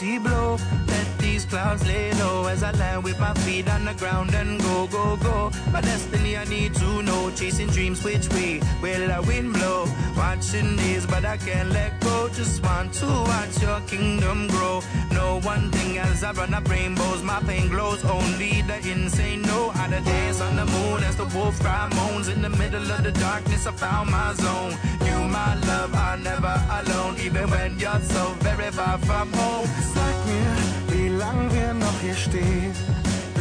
Blow. 0.00 0.56
Let 0.86 1.18
these 1.18 1.44
clouds 1.44 1.86
lay 1.86 2.12
low 2.14 2.46
as 2.46 2.62
I 2.62 2.70
land 2.72 3.02
with 3.02 3.18
my 3.18 3.34
feet 3.34 3.68
on 3.68 3.84
the 3.84 3.94
ground 3.94 4.32
and 4.34 4.60
go, 4.60 4.86
go, 4.86 5.16
go. 5.16 5.47
My 5.72 5.80
destiny 5.80 6.36
I 6.36 6.44
need 6.44 6.74
to 6.74 7.02
know. 7.02 7.30
Chasing 7.30 7.68
dreams, 7.68 8.02
which 8.02 8.28
way 8.30 8.60
will 8.82 9.06
the 9.08 9.22
wind 9.26 9.52
blow? 9.52 9.84
Watching 10.16 10.76
days, 10.76 11.06
but 11.06 11.24
I 11.24 11.36
can't 11.36 11.70
let 11.70 12.00
go. 12.00 12.28
Just 12.28 12.62
want 12.62 12.92
to 12.94 13.06
watch 13.06 13.62
your 13.62 13.80
kingdom 13.82 14.48
grow. 14.48 14.80
No 15.12 15.40
one 15.40 15.70
thing 15.70 15.98
as 15.98 16.24
I 16.24 16.32
run 16.32 16.54
up 16.54 16.68
rainbows. 16.68 17.22
My 17.22 17.40
pain 17.40 17.68
glows. 17.68 18.04
Only 18.04 18.62
the 18.62 18.78
insane 18.90 19.42
know 19.42 19.70
how 19.70 19.86
to 19.88 20.00
dance 20.00 20.40
on 20.40 20.56
the 20.56 20.64
moon 20.64 21.04
as 21.04 21.16
the 21.16 21.26
wolf 21.36 21.58
cry 21.60 21.88
moans. 21.94 22.28
In 22.28 22.40
the 22.42 22.50
middle 22.50 22.90
of 22.90 23.02
the 23.02 23.12
darkness, 23.12 23.66
I 23.66 23.72
found 23.72 24.10
my 24.10 24.32
zone. 24.34 24.72
You, 25.06 25.18
my 25.28 25.54
love, 25.66 25.94
are 25.94 26.16
never 26.16 26.56
alone. 26.80 27.16
Even 27.20 27.48
when 27.50 27.78
you're 27.78 28.00
so 28.00 28.24
very 28.40 28.70
far 28.70 28.98
from 28.98 29.32
home. 29.32 29.66
Sag 29.94 30.16
mir, 30.26 30.56
wie 30.92 31.08
lang 31.08 31.52
wir 31.52 31.74
noch 31.74 32.00
hier 32.00 32.14
stehen, 32.14 32.72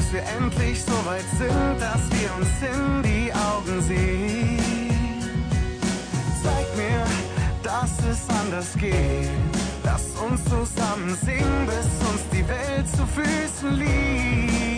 bis 0.08 0.14
wir 0.14 0.24
endlich 0.38 0.82
so 0.82 0.94
weit 1.06 1.26
sind, 1.38 1.82
dass 1.82 2.10
wir 2.12 2.30
uns 2.38 2.48
in 2.62 3.04
die 3.04 3.34
Augen 3.34 3.82
sehen. 3.82 4.60
Zeig 6.44 6.78
mir, 6.78 7.06
dass 7.64 7.92
es 8.10 8.30
anders 8.30 8.74
geht. 8.78 9.30
Lass 9.84 10.04
uns 10.30 10.44
zusammen 10.46 11.18
singen, 11.24 11.66
bis 11.66 12.10
uns 12.10 12.22
die 12.32 12.48
Welt 12.48 12.88
zu 12.88 13.06
Füßen 13.06 13.80
liegt. 13.80 14.77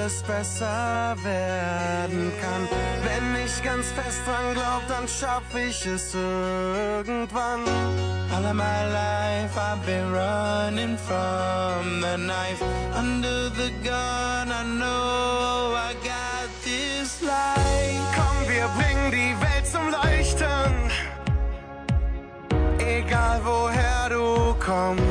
Alles 0.00 0.22
besser 0.22 1.16
werden 1.22 2.32
kann. 2.40 2.68
Wenn 3.04 3.44
ich 3.44 3.62
ganz 3.62 3.86
fest 3.92 4.20
dran 4.26 4.54
glaub, 4.54 4.82
dann 4.88 5.06
schaff 5.06 5.42
ich 5.54 5.86
es 5.86 6.14
irgendwann. 6.14 7.60
All 8.32 8.44
of 8.44 8.54
my 8.54 8.84
life 8.92 9.56
I've 9.56 9.84
been 9.84 10.12
running 10.12 10.96
from 10.96 12.00
the 12.00 12.16
knife. 12.16 12.62
Under 12.96 13.50
the 13.50 13.70
gun, 13.84 14.50
I 14.50 14.62
know 14.78 15.74
I 15.74 15.94
got 16.02 16.48
this 16.64 17.20
light. 17.20 18.00
Komm, 18.14 18.48
wir 18.48 18.68
bringen 18.78 19.10
die 19.10 19.34
Welt 19.40 19.66
zum 19.66 19.90
Leuchten. 19.90 20.90
Egal 22.78 23.40
woher 23.44 24.08
du 24.08 24.54
kommst. 24.64 25.09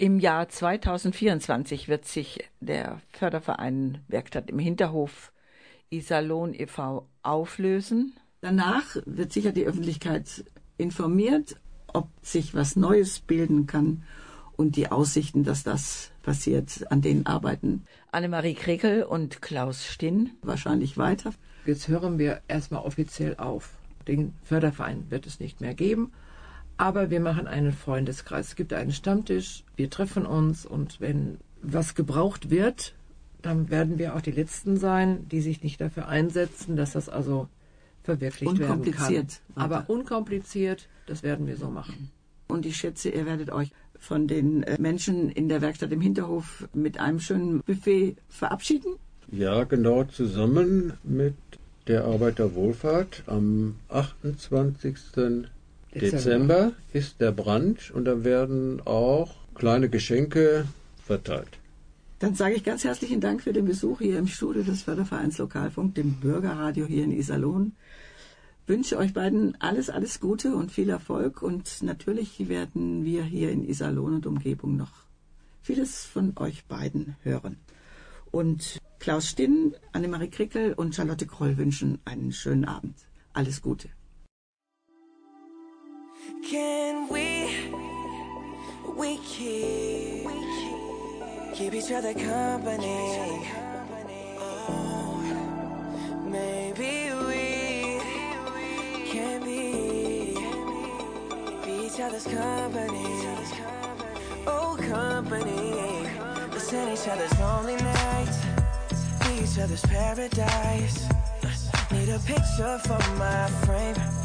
Im 0.00 0.18
Jahr 0.18 0.48
2024 0.48 1.88
wird 1.88 2.06
sich 2.06 2.48
der 2.60 3.02
Förderverein 3.12 3.98
Werkstatt 4.08 4.48
im 4.48 4.58
Hinterhof 4.58 5.30
Iserlohn 5.90 6.54
e.V. 6.54 7.06
auflösen. 7.22 8.14
Danach 8.40 8.96
wird 9.04 9.30
sicher 9.30 9.52
die 9.52 9.66
Öffentlichkeit 9.66 10.46
informiert, 10.78 11.60
ob 11.92 12.08
sich 12.22 12.54
was 12.54 12.76
Neues 12.76 13.20
bilden 13.20 13.66
kann 13.66 14.04
und 14.56 14.76
die 14.76 14.90
Aussichten, 14.90 15.44
dass 15.44 15.64
das 15.64 16.12
passiert, 16.22 16.90
an 16.90 17.02
denen 17.02 17.26
arbeiten 17.26 17.84
Annemarie 18.10 18.54
Krekel 18.54 19.02
und 19.02 19.42
Klaus 19.42 19.84
Stinn. 19.84 20.30
wahrscheinlich 20.40 20.96
weiter. 20.96 21.34
Jetzt 21.66 21.88
hören 21.88 22.18
wir 22.18 22.40
erstmal 22.48 22.84
offiziell 22.84 23.36
auf. 23.36 23.76
Den 24.08 24.32
Förderverein 24.44 25.10
wird 25.10 25.26
es 25.26 25.40
nicht 25.40 25.60
mehr 25.60 25.74
geben. 25.74 26.10
Aber 26.80 27.10
wir 27.10 27.20
machen 27.20 27.46
einen 27.46 27.72
Freundeskreis. 27.72 28.48
Es 28.48 28.56
gibt 28.56 28.72
einen 28.72 28.92
Stammtisch, 28.92 29.64
wir 29.76 29.90
treffen 29.90 30.24
uns 30.24 30.64
und 30.64 30.98
wenn 30.98 31.36
was 31.60 31.94
gebraucht 31.94 32.48
wird, 32.48 32.94
dann 33.42 33.68
werden 33.68 33.98
wir 33.98 34.16
auch 34.16 34.22
die 34.22 34.30
Letzten 34.30 34.78
sein, 34.78 35.28
die 35.28 35.42
sich 35.42 35.62
nicht 35.62 35.78
dafür 35.82 36.08
einsetzen, 36.08 36.76
dass 36.76 36.92
das 36.92 37.10
also 37.10 37.48
verwirklicht 38.02 38.58
werden 38.58 38.90
kann. 38.92 39.26
Aber 39.56 39.84
unkompliziert, 39.88 40.88
das 41.04 41.22
werden 41.22 41.46
wir 41.46 41.58
so 41.58 41.68
machen. 41.68 42.10
Und 42.48 42.64
ich 42.64 42.78
schätze, 42.78 43.10
ihr 43.10 43.26
werdet 43.26 43.50
euch 43.50 43.72
von 43.98 44.26
den 44.26 44.62
äh, 44.62 44.80
Menschen 44.80 45.28
in 45.28 45.50
der 45.50 45.60
Werkstatt 45.60 45.92
im 45.92 46.00
Hinterhof 46.00 46.66
mit 46.72 46.98
einem 46.98 47.20
schönen 47.20 47.60
Buffet 47.60 48.16
verabschieden. 48.30 48.94
Ja, 49.30 49.64
genau 49.64 50.04
zusammen 50.04 50.94
mit 51.04 51.34
der 51.88 52.04
Arbeiterwohlfahrt 52.04 53.24
am 53.26 53.76
28. 53.90 55.50
Dezember 55.94 56.72
ist 56.92 57.20
der 57.20 57.32
Brunch 57.32 57.92
und 57.92 58.04
da 58.04 58.22
werden 58.22 58.80
auch 58.84 59.34
kleine 59.54 59.88
Geschenke 59.88 60.66
verteilt. 61.04 61.58
Dann 62.20 62.34
sage 62.34 62.54
ich 62.54 62.64
ganz 62.64 62.84
herzlichen 62.84 63.20
Dank 63.20 63.42
für 63.42 63.52
den 63.52 63.64
Besuch 63.64 63.98
hier 64.00 64.18
im 64.18 64.28
Studio 64.28 64.62
des 64.62 64.82
Fördervereins 64.82 65.38
Lokalfunk, 65.38 65.94
dem 65.94 66.14
Bürgerradio 66.20 66.86
hier 66.86 67.04
in 67.04 67.12
Iserlohn. 67.12 67.72
Wünsche 68.66 68.98
euch 68.98 69.12
beiden 69.14 69.56
alles, 69.60 69.90
alles 69.90 70.20
Gute 70.20 70.54
und 70.54 70.70
viel 70.70 70.90
Erfolg 70.90 71.42
und 71.42 71.82
natürlich 71.82 72.48
werden 72.48 73.04
wir 73.04 73.24
hier 73.24 73.50
in 73.50 73.68
Iserlohn 73.68 74.14
und 74.14 74.26
Umgebung 74.26 74.76
noch 74.76 74.92
vieles 75.62 76.04
von 76.04 76.34
euch 76.36 76.64
beiden 76.66 77.16
hören. 77.22 77.56
Und 78.30 78.78
Klaus 78.98 79.26
Stinn, 79.28 79.74
Annemarie 79.92 80.28
Krickel 80.28 80.74
und 80.74 80.94
Charlotte 80.94 81.26
Kroll 81.26 81.56
wünschen 81.56 81.98
einen 82.04 82.32
schönen 82.32 82.64
Abend. 82.64 82.96
Alles 83.32 83.60
Gute. 83.62 83.88
Can 86.42 87.08
we, 87.08 87.70
we 88.96 89.18
keep, 89.18 90.26
keep 91.54 91.74
each 91.74 91.92
other 91.92 92.14
company? 92.14 93.46
Oh, 94.38 95.22
maybe 96.24 97.12
we 97.28 98.00
can 99.10 99.42
be, 99.44 100.34
be 101.64 101.86
each 101.86 102.00
other's 102.00 102.24
company. 102.24 103.04
Oh, 104.46 104.76
company. 104.88 106.08
Listen 106.52 106.88
each 106.88 107.06
other's 107.08 107.38
lonely 107.38 107.76
nights, 107.76 108.44
be 109.20 109.44
each 109.44 109.58
other's 109.58 109.82
paradise. 109.82 111.08
Need 111.92 112.08
a 112.08 112.18
picture 112.20 112.78
for 112.84 112.98
my 113.16 113.48
frame. 113.64 114.19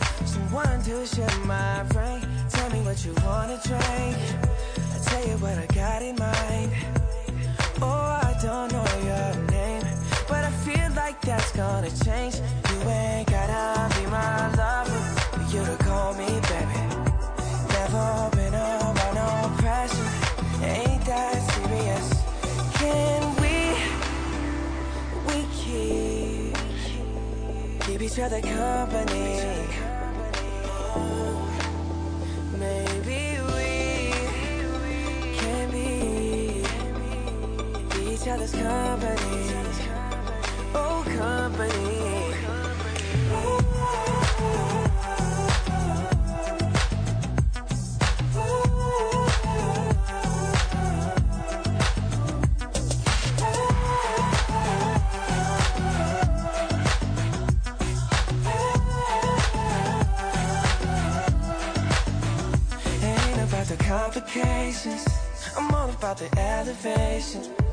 Someone 0.55 0.83
to 0.83 1.05
share 1.05 1.39
my 1.45 1.83
brain. 1.89 2.21
Tell 2.49 2.69
me 2.69 2.79
what 2.83 3.03
you 3.03 3.13
wanna 3.25 3.59
drink. 3.65 4.15
I 4.95 4.99
tell 5.03 5.27
you 5.27 5.35
what 5.43 5.57
I 5.57 5.65
got 5.75 6.01
in 6.01 6.15
mind. 6.15 6.71
Oh, 7.81 8.21
I 8.23 8.33
don't 8.41 8.71
know 8.71 8.85
your 9.03 9.35
name, 9.51 9.83
but 10.29 10.45
I 10.45 10.51
feel 10.63 10.89
like 10.95 11.19
that's 11.19 11.51
gonna 11.51 11.91
change. 12.05 12.35
You 12.71 12.89
ain't 12.89 13.29
gotta 13.29 13.99
be 13.99 14.05
my 14.05 14.55
lover 14.55 15.01
for 15.33 15.43
you 15.53 15.65
to 15.65 15.75
call 15.83 16.13
me 16.13 16.27
baby. 16.47 16.79
Never 17.75 18.29
been 18.37 18.55
under 18.55 19.11
no 19.19 19.51
pressure. 19.57 20.09
Ain't 20.63 21.03
that 21.03 21.35
serious? 21.51 22.07
Can 22.79 23.21
we? 23.41 23.57
We 25.27 25.37
keep 25.59 26.55
keep 27.81 28.01
each 28.01 28.19
other 28.19 28.39
company. 28.39 29.84
Each 38.25 38.31
other's 38.31 38.51
company. 38.53 39.17
Oh, 40.73 41.03
company. 41.15 41.69
Ain't 63.03 63.47
about 63.47 63.67
the 63.67 63.77
complications. 63.77 65.05
I'm 65.55 65.71
all 65.75 65.89
about 65.91 66.17
the 66.17 66.39
elevation. 66.39 67.64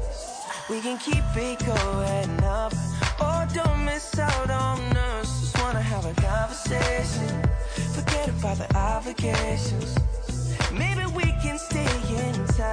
We 0.72 0.80
can 0.80 0.96
keep 0.96 1.22
it 1.36 1.58
going 1.66 2.44
up. 2.44 2.72
Oh, 3.20 3.46
don't 3.52 3.84
miss 3.84 4.18
out 4.18 4.48
on 4.48 4.80
us. 4.96 5.40
Just 5.40 5.62
wanna 5.62 5.82
have 5.82 6.06
a 6.06 6.14
conversation. 6.14 7.42
Forget 7.92 8.30
about 8.30 8.56
the 8.56 8.74
obligations. 8.74 9.94
Maybe 10.72 11.04
we 11.14 11.24
can 11.42 11.58
stay 11.58 11.92
in 12.08 12.46
touch. 12.56 12.71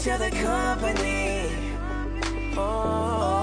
Each 0.00 0.08
other 0.08 0.30
company. 0.30 1.50
Oh, 2.56 3.39